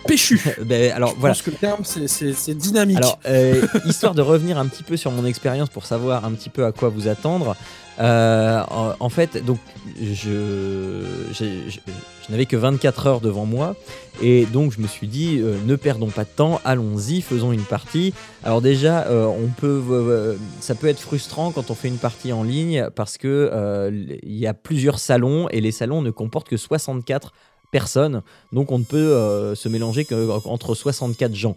péchu. 0.06 0.40
Ben, 0.64 0.92
alors 0.92 1.10
je 1.14 1.20
voilà, 1.20 1.34
pense 1.34 1.42
que 1.42 1.50
le 1.50 1.56
terme 1.56 1.84
c'est- 1.84 2.54
dynamique. 2.54 2.98
Alors, 2.98 3.18
euh, 3.26 3.62
histoire 3.86 4.14
de 4.14 4.22
revenir 4.22 4.58
un 4.58 4.66
petit 4.66 4.82
peu 4.82 4.96
sur 4.96 5.10
mon 5.10 5.24
expérience 5.24 5.68
pour 5.68 5.86
savoir 5.86 6.24
un 6.24 6.32
petit 6.32 6.50
peu 6.50 6.64
à 6.64 6.72
quoi 6.72 6.88
vous 6.88 7.08
attendre. 7.08 7.56
euh, 8.00 8.62
en, 8.70 8.94
en 8.98 9.08
fait, 9.08 9.44
donc, 9.44 9.58
je, 10.00 11.02
j'ai- 11.32 11.68
je, 11.70 11.78
je 11.86 12.30
n'avais 12.32 12.46
que 12.46 12.56
24 12.56 13.06
heures 13.06 13.20
devant 13.20 13.44
moi. 13.44 13.76
Et 14.22 14.46
donc, 14.46 14.72
je 14.72 14.80
me 14.80 14.86
suis 14.86 15.06
dit, 15.08 15.38
euh, 15.40 15.56
ne 15.66 15.76
perdons 15.76 16.08
pas 16.08 16.24
de 16.24 16.28
temps, 16.30 16.60
allons-y, 16.64 17.20
faisons 17.22 17.52
une 17.52 17.62
partie. 17.64 18.12
Alors, 18.44 18.60
déjà, 18.60 19.06
on 19.10 19.48
peut, 19.48 20.36
ça 20.60 20.74
peut 20.74 20.86
être 20.88 21.00
frustrant 21.00 21.50
quand 21.52 21.70
on 21.70 21.74
fait 21.74 21.88
une 21.88 21.98
partie 21.98 22.32
en 22.32 22.42
ligne 22.42 22.88
parce 22.94 23.18
que 23.18 23.50
euh, 23.52 23.90
il 24.22 24.36
y 24.36 24.46
a 24.46 24.54
plusieurs 24.54 24.98
salons 24.98 25.48
et 25.50 25.60
les 25.60 25.72
salons 25.72 26.00
ne 26.02 26.10
comportent 26.10 26.48
que 26.48 26.56
64 26.56 27.32
personnes. 27.70 28.22
Donc, 28.52 28.72
on 28.72 28.78
ne 28.78 28.84
peut 28.84 28.96
euh, 28.96 29.54
se 29.54 29.68
mélanger 29.68 30.04
qu'entre 30.04 30.74
64 30.74 31.34
gens. 31.34 31.56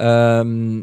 Euh, 0.00 0.82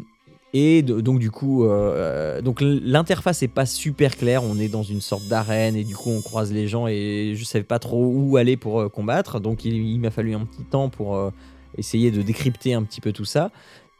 et 0.54 0.82
donc 0.82 1.18
du 1.18 1.30
coup, 1.30 1.64
euh, 1.64 2.42
l'interface 2.60 3.42
est 3.42 3.48
pas 3.48 3.64
super 3.64 4.16
claire. 4.16 4.44
On 4.44 4.58
est 4.58 4.68
dans 4.68 4.82
une 4.82 5.00
sorte 5.00 5.26
d'arène 5.26 5.76
et 5.76 5.84
du 5.84 5.96
coup 5.96 6.10
on 6.10 6.20
croise 6.20 6.52
les 6.52 6.68
gens 6.68 6.86
et 6.86 7.32
je 7.34 7.44
savais 7.44 7.64
pas 7.64 7.78
trop 7.78 8.04
où 8.04 8.36
aller 8.36 8.58
pour 8.58 8.80
euh, 8.80 8.88
combattre. 8.90 9.40
Donc 9.40 9.64
il, 9.64 9.98
m'a 9.98 10.10
fallu 10.10 10.34
un 10.34 10.44
petit 10.44 10.64
temps 10.64 10.90
pour 10.90 11.16
euh, 11.16 11.30
essayer 11.78 12.10
de 12.10 12.20
décrypter 12.20 12.74
un 12.74 12.82
petit 12.82 13.00
peu 13.00 13.12
tout 13.12 13.24
ça. 13.24 13.50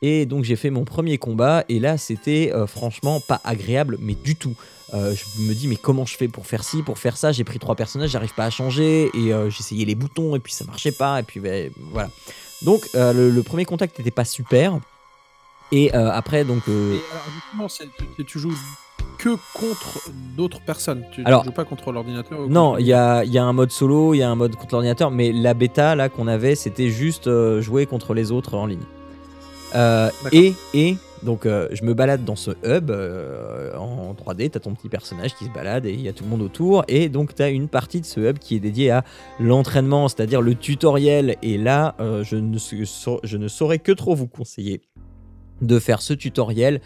Et 0.02 0.26
donc 0.26 0.42
j'ai 0.42 0.56
fait 0.56 0.70
mon 0.70 0.84
premier 0.84 1.16
combat 1.16 1.64
et 1.68 1.78
là 1.78 1.96
c'était 1.96 2.50
euh, 2.52 2.66
franchement 2.66 3.20
pas 3.20 3.40
agréable 3.44 3.96
mais 4.00 4.14
du 4.14 4.34
tout. 4.34 4.54
Euh, 4.94 5.14
je 5.14 5.42
me 5.42 5.54
dis 5.54 5.68
mais 5.68 5.76
comment 5.76 6.04
je 6.04 6.16
fais 6.16 6.28
pour 6.28 6.44
faire 6.44 6.64
ci, 6.64 6.82
pour 6.82 6.98
faire 6.98 7.16
ça? 7.16 7.30
J'ai 7.30 7.44
pris 7.44 7.60
trois 7.60 7.76
personnages, 7.76 8.10
j'arrive 8.10 8.34
pas 8.34 8.44
à 8.44 8.50
changer 8.50 9.10
et 9.14 9.32
euh, 9.32 9.48
j'essayais 9.48 9.84
les 9.84 9.94
boutons 9.94 10.34
et 10.34 10.40
puis 10.40 10.52
ça 10.52 10.64
marchait 10.64 10.92
pas 10.92 11.20
et 11.20 11.22
puis 11.22 11.38
ben, 11.38 11.70
voilà. 11.92 12.10
Donc 12.62 12.88
le, 12.94 13.30
le 13.30 13.42
premier 13.42 13.64
contact 13.64 13.98
n'était 13.98 14.10
pas 14.10 14.24
super. 14.24 14.78
Et 15.70 15.92
après 15.92 16.44
donc 16.44 16.62
Et 16.68 16.70
alors 16.70 17.68
justement, 17.68 17.88
tu, 18.26 18.38
joues 18.38 18.52
que 19.18 19.36
contre 19.54 20.10
d'autres 20.36 20.60
personnes. 20.60 21.04
Tu, 21.12 21.24
Alors, 21.24 21.44
joues 21.44 21.52
pas 21.52 21.64
contre 21.64 21.92
l'ordinateur. 21.92 22.48
Non, 22.48 22.76
il 22.76 22.86
y 22.86 22.92
a, 22.92 23.24
il 23.24 23.32
y 23.32 23.38
a 23.38 23.44
un 23.44 23.52
mode 23.52 23.70
solo, 23.70 24.14
il 24.14 24.18
y 24.18 24.22
a 24.22 24.30
un 24.30 24.34
mode 24.34 24.54
contre 24.54 24.74
l'ordinateur, 24.74 25.10
mais 25.10 25.32
la 25.32 25.54
bêta 25.54 25.94
là 25.94 26.08
qu'on 26.08 26.28
avait, 26.28 26.54
c'était 26.56 26.90
juste 26.90 27.30
jouer 27.60 27.86
contre 27.86 28.14
les 28.14 28.32
autres 28.32 28.54
en 28.54 28.66
ligne. 28.66 28.84
Euh, 29.74 30.10
et, 30.32 30.54
et 30.74 30.96
donc 31.22 31.46
euh, 31.46 31.68
je 31.72 31.84
me 31.84 31.94
balade 31.94 32.24
dans 32.24 32.36
ce 32.36 32.50
hub 32.64 32.90
euh, 32.90 33.74
en 33.76 34.12
3D, 34.14 34.50
t'as 34.50 34.60
ton 34.60 34.74
petit 34.74 34.88
personnage 34.88 35.34
qui 35.34 35.44
se 35.44 35.50
balade 35.50 35.86
et 35.86 35.92
il 35.92 36.00
y 36.00 36.08
a 36.08 36.12
tout 36.12 36.24
le 36.24 36.30
monde 36.30 36.42
autour, 36.42 36.84
et 36.88 37.08
donc 37.08 37.34
t'as 37.34 37.50
une 37.50 37.68
partie 37.68 38.00
de 38.00 38.06
ce 38.06 38.20
hub 38.20 38.38
qui 38.38 38.56
est 38.56 38.60
dédiée 38.60 38.90
à 38.90 39.04
l'entraînement, 39.40 40.08
c'est-à-dire 40.08 40.42
le 40.42 40.54
tutoriel. 40.54 41.36
Et 41.42 41.56
là, 41.58 41.94
je, 42.22 42.36
ne, 42.36 42.58
sau- 42.58 43.20
je 43.22 43.36
ne 43.36 43.48
saurais 43.48 43.78
que 43.78 43.92
trop 43.92 44.14
vous 44.14 44.26
conseiller 44.26 44.82
de 45.60 45.78
faire 45.78 46.02
ce 46.02 46.12
tutoriel 46.12 46.80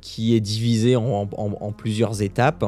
qui 0.00 0.34
est 0.34 0.40
divisé 0.40 0.96
en, 0.96 1.28
en- 1.36 1.52
en 1.60 1.72
plusieurs 1.72 2.22
étapes 2.22 2.64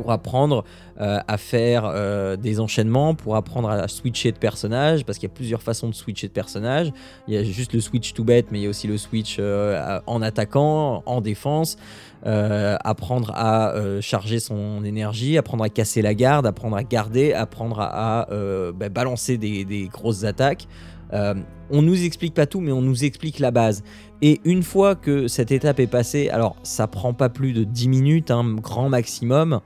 pour 0.00 0.12
apprendre 0.12 0.64
euh, 1.00 1.18
à 1.26 1.38
faire 1.38 1.84
euh, 1.84 2.36
des 2.36 2.60
enchaînements, 2.60 3.14
pour 3.14 3.34
apprendre 3.34 3.68
à 3.68 3.88
switcher 3.88 4.30
de 4.30 4.38
personnage, 4.38 5.04
parce 5.04 5.18
qu'il 5.18 5.28
y 5.28 5.32
a 5.32 5.34
plusieurs 5.34 5.62
façons 5.62 5.88
de 5.88 5.94
switcher 5.94 6.28
de 6.28 6.32
personnage. 6.32 6.92
Il 7.26 7.34
y 7.34 7.36
a 7.36 7.42
juste 7.42 7.72
le 7.72 7.80
switch 7.80 8.12
tout 8.14 8.24
bête, 8.24 8.46
mais 8.52 8.60
il 8.60 8.62
y 8.62 8.66
a 8.66 8.70
aussi 8.70 8.86
le 8.86 8.96
switch 8.96 9.38
euh, 9.40 10.00
en 10.06 10.22
attaquant, 10.22 11.02
en 11.06 11.20
défense, 11.20 11.76
apprendre 12.24 13.32
à 13.34 13.72
charger 14.00 14.40
son 14.40 14.84
énergie, 14.84 15.38
apprendre 15.38 15.64
à 15.64 15.68
casser 15.68 16.02
la 16.02 16.14
garde, 16.14 16.46
apprendre 16.46 16.76
à 16.76 16.82
garder, 16.82 17.32
apprendre 17.32 17.80
à, 17.80 18.26
bah, 18.74 18.88
balancer 18.88 19.38
des, 19.38 19.64
des 19.64 19.86
grosses 19.86 20.24
attaques. 20.24 20.66
On 21.12 21.82
nous 21.82 22.04
explique 22.04 22.34
pas 22.34 22.46
tout, 22.46 22.60
mais 22.60 22.72
on 22.72 22.82
nous 22.82 23.04
explique 23.04 23.38
la 23.38 23.50
base. 23.50 23.82
Et 24.20 24.40
une 24.44 24.64
fois 24.64 24.96
que 24.96 25.28
cette 25.28 25.52
étape 25.52 25.78
est 25.78 25.86
passée, 25.86 26.28
alors 26.28 26.56
ça 26.64 26.88
prend 26.88 27.12
pas 27.12 27.28
plus 27.28 27.52
de 27.52 27.62
10 27.62 27.88
minutes, 27.88 28.30
un 28.30 28.54
grand 28.54 28.88
maximum. 28.88 29.60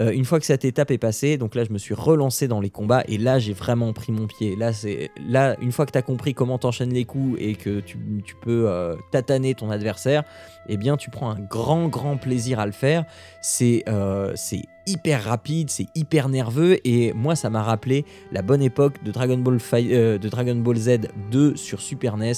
Euh, 0.00 0.12
une 0.12 0.24
fois 0.24 0.38
que 0.38 0.46
cette 0.46 0.64
étape 0.64 0.90
est 0.90 0.98
passée, 0.98 1.38
donc 1.38 1.54
là 1.54 1.64
je 1.64 1.72
me 1.72 1.78
suis 1.78 1.94
relancé 1.94 2.46
dans 2.46 2.60
les 2.60 2.70
combats 2.70 3.02
et 3.08 3.18
là 3.18 3.38
j'ai 3.38 3.52
vraiment 3.52 3.92
pris 3.92 4.12
mon 4.12 4.26
pied. 4.26 4.54
Là, 4.54 4.72
c'est 4.72 5.10
là 5.28 5.56
une 5.60 5.72
fois 5.72 5.86
que 5.86 5.92
tu 5.92 5.98
as 5.98 6.02
compris 6.02 6.34
comment 6.34 6.58
t'enchaînes 6.58 6.92
les 6.92 7.04
coups 7.04 7.36
et 7.40 7.54
que 7.54 7.80
tu, 7.80 7.98
tu 8.24 8.36
peux 8.36 8.68
euh, 8.68 8.94
tataner 9.10 9.54
ton 9.54 9.70
adversaire, 9.70 10.22
eh 10.68 10.76
bien 10.76 10.96
tu 10.96 11.10
prends 11.10 11.30
un 11.30 11.40
grand 11.40 11.88
grand 11.88 12.16
plaisir 12.16 12.60
à 12.60 12.66
le 12.66 12.72
faire. 12.72 13.04
C'est 13.42 13.82
euh, 13.88 14.32
c'est 14.36 14.62
hyper 14.86 15.24
rapide, 15.24 15.68
c'est 15.68 15.86
hyper 15.96 16.28
nerveux 16.28 16.78
et 16.86 17.12
moi 17.12 17.34
ça 17.34 17.50
m'a 17.50 17.62
rappelé 17.62 18.06
la 18.32 18.40
bonne 18.40 18.62
époque 18.62 19.02
de 19.02 19.10
Dragon 19.10 19.36
Ball, 19.36 19.58
Z 20.78 20.98
2 21.30 21.56
sur 21.56 21.82
Super 21.82 22.16
NES 22.16 22.32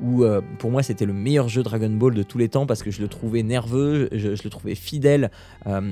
où 0.00 0.24
pour 0.60 0.70
moi 0.70 0.84
c'était 0.84 1.04
le 1.04 1.12
meilleur 1.12 1.48
jeu 1.48 1.64
Dragon 1.64 1.90
Ball 1.90 2.14
de 2.14 2.22
tous 2.22 2.38
les 2.38 2.48
temps 2.48 2.64
parce 2.64 2.84
que 2.84 2.92
je 2.92 3.02
le 3.02 3.08
trouvais 3.08 3.42
nerveux, 3.42 4.08
je, 4.12 4.28
le 4.28 4.50
trouvais 4.50 4.76
fidèle, 4.76 5.32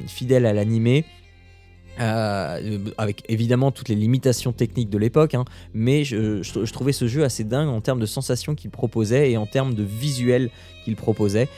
fidèle 0.07 0.47
à 0.47 0.53
l'animé. 0.53 1.05
Euh, 2.01 2.79
avec 2.99 3.23
évidemment 3.29 3.71
toutes 3.71 3.89
les 3.89 3.95
limitations 3.95 4.53
techniques 4.53 4.91
de 4.91 4.99
l'époque, 4.99 5.35
hein, 5.35 5.45
mais 5.75 6.03
je, 6.03 6.43
je- 6.43 6.65
je 6.65 6.73
trouvais 6.73 6.93
ce 6.93 7.07
jeu 7.07 7.23
assez 7.23 7.45
dingue 7.45 7.69
en 7.69 7.81
termes 7.81 8.01
de 8.01 8.07
sensations 8.07 8.57
qu'il 8.57 8.71
proposait 8.71 9.31
et 9.31 9.37
en 9.37 9.47
termes 9.47 9.75
de 9.75 9.85
visuel 9.85 10.51
qu'il 10.85 10.97
proposait. 10.97 11.49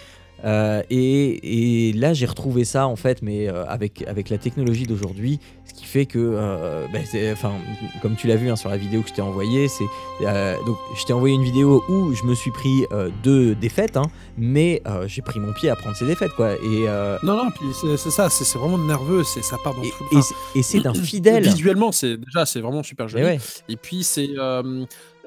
Euh, 0.44 0.82
et, 0.90 1.88
et 1.88 1.92
là, 1.92 2.12
j'ai 2.12 2.26
retrouvé 2.26 2.64
ça 2.64 2.86
en 2.86 2.96
fait, 2.96 3.22
mais 3.22 3.48
euh, 3.48 3.64
avec, 3.66 4.04
avec 4.06 4.28
la 4.28 4.38
technologie 4.38 4.84
d'aujourd'hui, 4.84 5.40
ce 5.64 5.74
qui 5.74 5.84
fait 5.84 6.06
que, 6.06 6.18
euh, 6.18 6.86
ben, 6.92 7.02
enfin, 7.32 7.52
comme 8.02 8.16
tu 8.16 8.26
l'as 8.26 8.36
vu 8.36 8.50
hein, 8.50 8.56
sur 8.56 8.68
la 8.68 8.76
vidéo 8.76 9.02
que 9.02 9.08
je 9.08 9.14
t'ai 9.14 9.22
envoyée, 9.22 9.68
c'est 9.68 9.84
donc 10.66 10.76
je 10.96 11.04
t'ai 11.04 11.12
envoyé 11.12 11.34
une 11.34 11.42
vidéo 11.42 11.82
où 11.88 12.14
je 12.14 12.24
me 12.24 12.34
suis 12.34 12.50
pris 12.50 12.84
deux 13.22 13.54
défaites, 13.54 13.96
hein, 13.96 14.06
mais 14.36 14.82
j'ai 15.06 15.22
pris 15.22 15.40
mon 15.40 15.52
pied 15.52 15.70
à 15.70 15.76
prendre 15.76 15.96
ces 15.96 16.06
défaites, 16.06 16.32
quoi. 16.32 16.52
Et, 16.54 16.86
Non, 17.22 17.36
non, 17.36 17.50
puis 17.50 17.66
c'est 17.96 18.10
ça, 18.10 18.28
c'est 18.30 18.58
vraiment 18.58 18.78
nerveux, 18.78 19.24
c'est 19.24 19.42
ça 19.42 19.56
part 19.62 19.74
dans 19.74 19.82
et, 19.82 19.90
tout 19.90 20.04
le 20.12 20.58
et 20.58 20.62
c'est 20.62 20.80
d'un 20.80 20.94
fidèle. 20.94 21.44
Visuellement, 21.44 21.92
c'est 21.92 22.16
déjà 22.16 22.46
c'est 22.46 22.60
vraiment 22.60 22.82
super 22.82 23.06
Mais 23.06 23.12
joli. 23.12 23.24
ouais. 23.24 23.38
Et 23.68 23.76
puis 23.76 24.04
c'est 24.04 24.28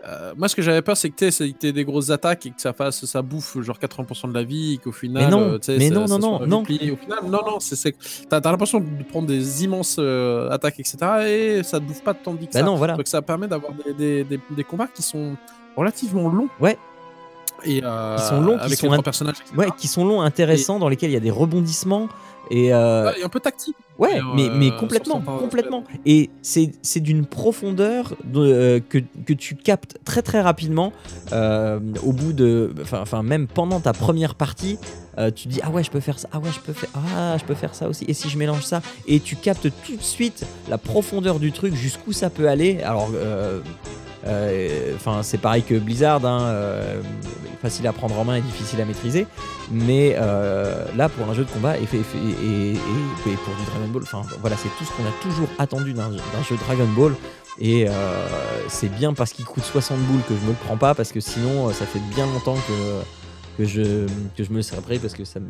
euh, 0.05 0.33
moi 0.37 0.47
ce 0.47 0.55
que 0.55 0.61
j'avais 0.61 0.81
peur 0.81 0.95
c'est 0.95 1.09
que 1.09 1.25
tu 1.59 1.71
des 1.73 1.83
grosses 1.83 2.09
attaques 2.09 2.45
et 2.45 2.51
que 2.51 2.61
ça 2.61 2.71
fasse 2.73 3.03
ça 3.05 3.21
bouffe 3.21 3.59
genre 3.61 3.77
80% 3.77 4.29
de 4.29 4.33
la 4.33 4.43
vie 4.43 4.75
et 4.75 4.77
qu'au 4.77 4.91
final 4.93 5.25
Mais 5.25 5.29
non, 5.29 5.41
euh, 5.41 5.59
mais 5.67 5.87
ça- 5.89 5.93
non, 5.93 6.07
ça 6.07 6.17
non, 6.17 6.39
non, 6.47 6.61
au 6.61 6.65
final. 6.65 7.19
Non 7.25 7.41
non, 7.45 7.59
c'est 7.59 7.93
t'as 8.29 8.39
l'impression 8.39 8.79
de 8.79 9.03
prendre 9.03 9.27
des 9.27 9.63
immenses 9.63 9.97
euh, 9.99 10.49
attaques 10.49 10.79
etc 10.79 10.97
et 11.27 11.63
ça 11.63 11.79
te 11.79 11.85
bouffe 11.85 12.03
pas 12.03 12.13
tant 12.13 12.33
de 12.33 12.39
vie 12.39 12.47
que 12.47 12.53
Bah 12.53 12.59
ça. 12.59 12.65
non, 12.65 12.75
voilà. 12.75 12.95
Donc 12.95 13.07
ça 13.07 13.21
permet 13.21 13.47
d'avoir 13.47 13.73
des, 13.73 13.93
des, 13.93 14.23
des, 14.23 14.39
des 14.49 14.63
combats 14.63 14.87
qui 14.87 15.01
sont 15.01 15.35
relativement 15.75 16.29
longs. 16.29 16.49
Ouais. 16.59 16.77
Et 17.65 17.81
euh, 17.83 18.15
Qui 18.15 18.23
sont 18.23 18.39
longs, 18.41 18.57
qui 18.57 18.63
avec 18.63 18.77
sont 18.79 18.85
les 18.87 18.93
trois 18.93 19.03
personnages, 19.03 19.35
etc. 19.41 19.53
Ouais, 19.57 19.67
qui 19.77 19.89
sont 19.89 20.05
longs, 20.05 20.21
intéressants, 20.21 20.79
dans 20.79 20.87
lesquels 20.87 21.09
il 21.09 21.13
y 21.13 21.17
a 21.17 21.19
des 21.19 21.29
rebondissements. 21.29 22.07
Et, 22.49 22.73
euh, 22.73 23.11
et 23.19 23.23
un 23.23 23.27
peu 23.29 23.41
tactique. 23.41 23.75
Ouais, 23.99 24.21
Mais, 24.33 24.49
mais, 24.49 24.71
euh, 24.71 24.77
complètement, 24.77 25.19
complètement. 25.19 25.83
Et 26.05 26.29
c'est 26.41 26.71
c'est 26.81 27.01
d'une 27.01 27.25
profondeur 27.25 28.15
de, 28.23 28.39
euh, 28.39 28.79
que, 28.79 28.99
que 29.25 29.33
tu 29.33 29.55
captes 29.55 29.97
très 30.05 30.21
très 30.21 30.39
rapidement 30.41 30.93
euh, 31.33 31.81
au 32.05 32.13
bout 32.13 32.31
de, 32.31 32.73
enfin, 32.81 33.23
même 33.23 33.47
pendant 33.47 33.81
ta 33.81 33.91
première 33.91 34.35
partie, 34.35 34.77
euh, 35.17 35.31
tu 35.31 35.49
dis 35.49 35.59
ah 35.63 35.69
ouais 35.69 35.83
je 35.83 35.91
peux 35.91 35.99
faire 35.99 36.17
ça, 36.17 36.29
ah 36.31 36.39
ouais 36.39 36.49
je 36.53 36.61
peux 36.61 36.71
faire, 36.71 36.89
ah 36.95 37.35
je 37.37 37.43
peux 37.43 37.55
faire 37.55 37.75
ça 37.75 37.89
aussi. 37.89 38.05
Et 38.07 38.13
si 38.13 38.29
je 38.29 38.37
mélange 38.37 38.63
ça, 38.63 38.81
et 39.05 39.19
tu 39.19 39.35
captes 39.35 39.69
tout 39.85 39.97
de 39.97 40.01
suite 40.01 40.45
la 40.69 40.77
profondeur 40.77 41.37
du 41.39 41.51
truc, 41.51 41.75
jusqu'où 41.75 42.13
ça 42.13 42.29
peut 42.29 42.47
aller. 42.47 42.81
Alors 42.83 43.09
euh, 43.13 43.59
Enfin, 44.95 45.21
c'est 45.23 45.37
pareil 45.37 45.63
que 45.63 45.75
Blizzard, 45.75 46.25
hein, 46.25 46.41
euh, 46.43 47.01
facile 47.61 47.87
à 47.87 47.93
prendre 47.93 48.17
en 48.19 48.25
main 48.25 48.35
et 48.35 48.41
difficile 48.41 48.79
à 48.81 48.85
maîtriser. 48.85 49.27
Mais 49.71 50.15
euh, 50.17 50.85
là, 50.97 51.09
pour 51.09 51.29
un 51.29 51.33
jeu 51.33 51.43
de 51.45 51.49
combat 51.51 51.77
et, 51.77 51.83
et- 51.83 51.85
pour 51.85 53.55
du 53.55 53.63
Dragon 53.65 53.87
Ball, 53.91 54.03
enfin 54.03 54.21
voilà, 54.41 54.55
c'est 54.57 54.69
tout 54.77 54.83
ce 54.85 54.91
qu'on 54.91 55.07
a 55.07 55.11
toujours 55.21 55.47
attendu 55.59 55.93
d'un 55.93 56.09
jeu 56.11 56.55
Dragon 56.67 56.87
Ball. 56.95 57.13
Et 57.61 57.87
euh, 57.89 57.91
c'est 58.69 58.87
bien 58.89 59.13
parce 59.13 59.33
qu'il 59.33 59.43
coûte 59.45 59.63
60 59.65 59.97
boules 59.99 60.21
que 60.29 60.33
je 60.35 60.41
me 60.45 60.49
le 60.51 60.55
prends 60.65 60.77
pas, 60.77 60.95
parce 60.95 61.11
que 61.11 61.19
sinon, 61.19 61.67
euh, 61.67 61.73
ça 61.73 61.85
fait 61.85 61.99
bien 62.15 62.25
longtemps 62.25 62.55
que, 62.55 63.18
que, 63.59 63.65
je, 63.65 64.07
que 64.37 64.43
je 64.43 64.51
me 64.51 64.61
parce 64.99 65.13
que 65.13 65.25
ça 65.25 65.41
me, 65.41 65.47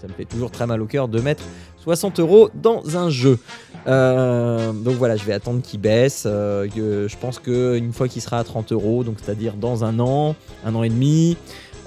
ça 0.00 0.08
me 0.08 0.12
fait 0.12 0.24
toujours 0.24 0.50
très 0.50 0.66
mal 0.66 0.82
au 0.82 0.86
cœur 0.86 1.06
de 1.06 1.20
mettre 1.20 1.44
60 1.84 2.18
euros 2.18 2.50
dans 2.54 2.96
un 2.96 3.08
jeu. 3.08 3.38
Euh, 3.86 4.72
donc 4.72 4.96
voilà, 4.96 5.16
je 5.16 5.24
vais 5.24 5.32
attendre 5.32 5.62
qu'il 5.62 5.80
baisse. 5.80 6.24
euh, 6.26 6.66
je 7.08 7.16
pense 7.16 7.38
qu'une 7.38 7.92
fois 7.92 8.08
qu'il 8.08 8.20
sera 8.20 8.40
à 8.40 8.44
30 8.44 8.72
euros, 8.72 9.04
donc 9.04 9.18
c'est-à-dire 9.22 9.54
dans 9.54 9.84
un 9.84 10.00
an, 10.00 10.34
un 10.64 10.74
an 10.74 10.82
et 10.82 10.88
demi, 10.88 11.36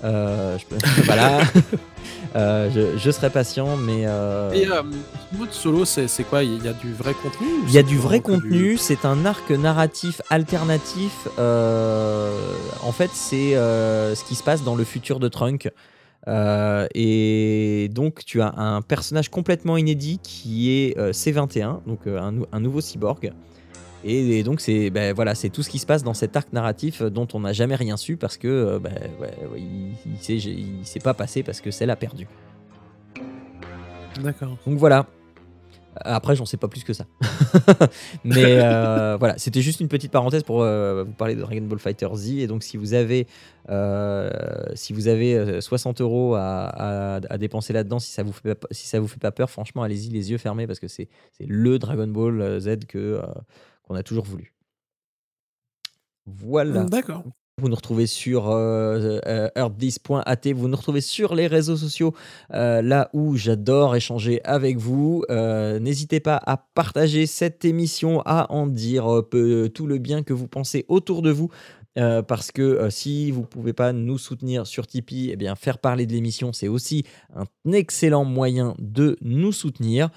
euh, 0.06 0.58
je 0.58 0.63
voilà, 1.04 1.41
Euh, 2.36 2.70
je, 2.74 2.98
je 2.98 3.12
serai 3.12 3.30
patient, 3.30 3.76
mais 3.76 4.04
euh, 4.06 4.52
Et 4.52 4.68
euh, 4.68 4.84
mode 5.38 5.52
solo, 5.52 5.84
c'est 5.86 6.08
quoi? 6.30 6.44
Il 6.44 6.63
y 6.63 6.68
a 6.68 6.74
du 6.74 6.94
vrai 6.94 7.13
contenu 7.13 7.48
il 7.68 7.74
y 7.74 7.78
a 7.78 7.84
du 7.84 7.98
vrai 7.98 8.20
contenu. 8.20 8.78
C'est 8.78 9.04
un 9.06 9.26
arc 9.26 9.50
narratif 9.50 10.22
alternatif. 10.30 11.28
euh, 11.39 12.32
en 12.84 12.92
fait, 12.92 13.10
c'est 13.13 13.56
euh, 13.56 14.13
ce 14.15 14.24
qui 14.24 14.36
se 14.36 14.44
passe 14.44 14.63
dans 14.63 14.76
le 14.76 14.84
futur 14.84 15.20
de 15.20 15.28
Trunk. 15.28 15.70
Et 16.96 17.89
donc, 17.92 18.24
tu 18.26 18.42
as 18.42 18.54
un 18.58 18.82
personnage 18.82 19.30
complètement 19.30 19.78
inédit 19.78 20.20
qui 20.22 20.72
est 20.72 20.98
euh, 20.98 21.12
C21, 21.12 21.80
donc 21.88 22.02
un, 22.06 22.34
un 22.52 22.60
nouveau 22.60 22.82
cyborg. 22.82 23.32
Et, 24.05 24.39
et 24.39 24.43
donc, 24.43 24.62
c'est 24.62 24.89
ben, 24.89 25.13
voilà, 25.13 25.35
c'est 25.35 25.49
tout 25.49 25.62
ce 25.63 25.69
qui 25.69 25.77
se 25.79 25.85
passe 25.85 26.03
dans 26.03 26.13
cet 26.13 26.35
arc 26.38 26.53
narratif 26.53 27.01
euh, 27.01 27.09
dont 27.09 27.27
on 27.33 27.41
n'a 27.41 27.51
jamais 27.53 27.75
rien 27.75 27.97
su 27.97 28.15
parce 28.17 28.38
que 28.38 28.47
euh, 28.47 28.79
ben, 28.79 28.93
ouais, 29.19 29.33
ouais, 29.51 29.59
il, 29.62 29.93
il 30.29 30.85
s'est- 30.85 30.99
pas 30.99 31.13
passé 31.13 31.43
parce 31.43 31.59
que 31.62 31.69
celle 31.71 31.89
a 31.89 31.95
perdu. 31.95 32.27
D'accord. 34.21 34.57
Donc 34.65 34.77
voilà. 34.77 35.05
Après, 36.01 36.35
j'en 36.35 36.45
sais 36.45 36.55
pas 36.55 36.67
plus 36.69 36.83
que 36.83 36.93
ça. 36.93 37.05
Mais 38.23 38.59
euh, 38.62 39.17
voilà, 39.19 39.38
c'était 39.38 39.62
juste 39.62 39.79
une 39.81 39.88
petite 39.89 40.12
parenthèse 40.12 40.43
pour 40.43 40.62
euh, 40.62 41.03
vous 41.03 41.12
parler 41.13 41.35
de 41.35 41.41
Dragon 41.41 41.62
Ball 41.63 41.79
Fighter 41.79 42.07
Z. 42.13 42.29
Et 42.38 42.47
donc, 42.47 42.63
si 42.63 42.77
vous 42.77 42.93
avez, 42.93 43.27
euh, 43.69 44.29
si 44.75 44.93
vous 44.93 45.07
avez 45.07 45.35
euh, 45.35 45.62
60 45.62 45.99
euros 45.99 46.35
à, 46.35 46.67
à- 46.67 47.15
à 47.29 47.38
dépenser 47.38 47.73
là-dedans, 47.73 47.99
si 47.99 48.12
ça 48.12 48.23
vous 48.23 48.31
fait 48.31 48.55
pas, 48.55 48.67
si 48.71 48.88
ça 48.88 48.99
vous 48.99 49.07
fait 49.07 49.19
pas 49.19 49.31
peur, 49.31 49.49
franchement, 49.49 49.83
allez-y 49.83 50.09
les 50.09 50.31
yeux 50.31 50.38
fermés 50.38 50.67
parce 50.67 50.79
que 50.79 50.88
c'est 50.88 51.09
le 51.45 51.79
Dragon 51.79 52.07
Ball 52.07 52.59
Z 52.62 52.85
que 52.88 53.19
qu'on 53.89 53.95
a 53.95 54.04
toujours 54.04 54.25
voulu. 54.25 54.54
Voilà. 56.25 56.84
D'accord. 56.84 57.23
Vous 57.60 57.67
nous 57.67 57.75
retrouvez 57.75 58.08
sur 58.08 58.49
euh, 58.52 59.19
euh, 59.25 59.49
vous 60.56 60.67
nous 60.69 60.78
retrouvez 60.78 61.02
sur 61.02 61.36
les 61.36 61.47
réseaux 61.47 61.75
sociaux, 61.75 62.13
euh, 62.54 62.82
là 62.82 63.10
où 63.12 63.36
j'adore 63.36 63.97
échanger 63.97 64.39
avec 64.45 64.78
vous. 64.78 65.25
Euh, 65.30 65.78
N'hésitez 65.80 66.21
pas 66.21 66.39
à 66.45 66.56
partager 66.56 67.25
cette 67.25 67.65
émission, 67.65 68.21
à 68.25 68.49
en 68.54 68.65
dire 68.65 69.23
peu- 69.30 69.69
tout 69.73 69.88
le 69.88 69.97
bien 69.97 70.23
que 70.23 70.32
vous 70.32 70.47
pensez 70.47 70.86
autour 70.88 71.21
de 71.21 71.32
vous. 71.32 71.49
euh, 71.97 72.21
parce 72.21 72.52
que 72.52 72.62
euh, 72.62 72.89
si 72.89 73.30
vous 73.32 73.41
ne 73.41 73.45
pouvez 73.45 73.73
pas 73.73 73.91
nous 73.91 74.17
soutenir 74.19 74.65
sur 74.67 74.88
Tipeee, 74.88 75.32
eh 75.32 75.36
bien 75.36 75.56
faire 75.56 75.80
parler 75.80 76.06
de 76.06 76.13
l'émission, 76.13 76.54
c'est 76.54 76.67
aussi 76.69 77.04
un 77.36 77.45
excellent 77.73 78.23
moyen 78.23 78.75
de 78.80 79.17
nous 79.21 79.52
soutenir. 79.52 80.10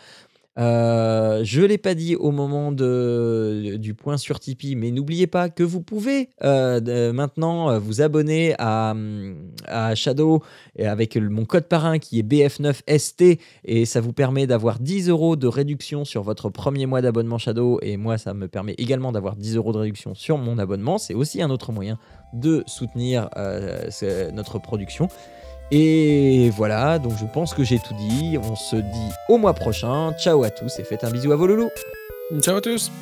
Euh, 0.58 1.40
je 1.44 1.62
ne 1.62 1.66
l'ai 1.66 1.78
pas 1.78 1.94
dit 1.94 2.14
au 2.14 2.30
moment 2.30 2.72
du 2.72 3.94
point 3.94 4.16
sur 4.16 4.38
Tipeee, 4.38 4.76
mais 4.76 4.90
n'oubliez 4.90 5.26
pas 5.26 5.48
que 5.48 5.62
vous 5.62 5.80
pouvez 5.80 6.28
euh, 6.42 7.12
maintenant 7.12 7.70
euh, 7.70 7.78
vous 7.78 8.02
abonner 8.02 8.54
à, 8.58 8.94
Shadow 9.94 10.42
avec 10.78 11.16
mon 11.16 11.44
code 11.44 11.64
parrain 11.64 11.98
qui 11.98 12.18
est 12.18 12.22
BF9ST 12.22 13.38
et 13.64 13.84
ça 13.84 14.00
vous 14.00 14.12
permet 14.12 14.46
d'avoir 14.46 14.78
10 14.78 15.08
euros 15.08 15.36
de 15.36 15.46
réduction 15.46 16.04
sur 16.04 16.22
votre 16.22 16.50
premier 16.50 16.86
mois 16.86 17.02
d'abonnement 17.02 17.38
Shadow 17.38 17.78
et 17.82 17.96
moi 17.96 18.18
ça 18.18 18.34
me 18.34 18.48
permet 18.48 18.74
également 18.78 19.12
d'avoir 19.12 19.36
10 19.36 19.56
euros 19.56 19.72
de 19.72 19.78
réduction 19.78 20.14
sur 20.14 20.38
mon 20.38 20.58
abonnement. 20.58 20.98
C'est 20.98 21.14
aussi 21.14 21.42
un 21.42 21.50
autre 21.50 21.72
moyen 21.72 21.98
de 22.32 22.64
soutenir 22.66 23.28
notre 24.32 24.58
production. 24.58 25.08
Et 25.74 26.50
voilà, 26.50 26.98
donc 26.98 27.14
je 27.16 27.24
pense 27.24 27.54
que 27.54 27.64
j'ai 27.64 27.78
tout 27.78 27.94
dit. 27.94 28.36
On 28.38 28.54
se 28.54 28.76
dit 28.76 29.10
au 29.30 29.38
mois 29.38 29.54
prochain. 29.54 30.12
Ciao 30.18 30.44
à 30.44 30.50
tous 30.50 30.78
et 30.78 30.84
faites 30.84 31.02
un 31.02 31.10
bisou 31.10 31.32
à 31.32 31.36
vos 31.36 31.46
loulous. 31.46 31.70
Ciao 32.42 32.56
à 32.56 32.60
tous 32.60 32.92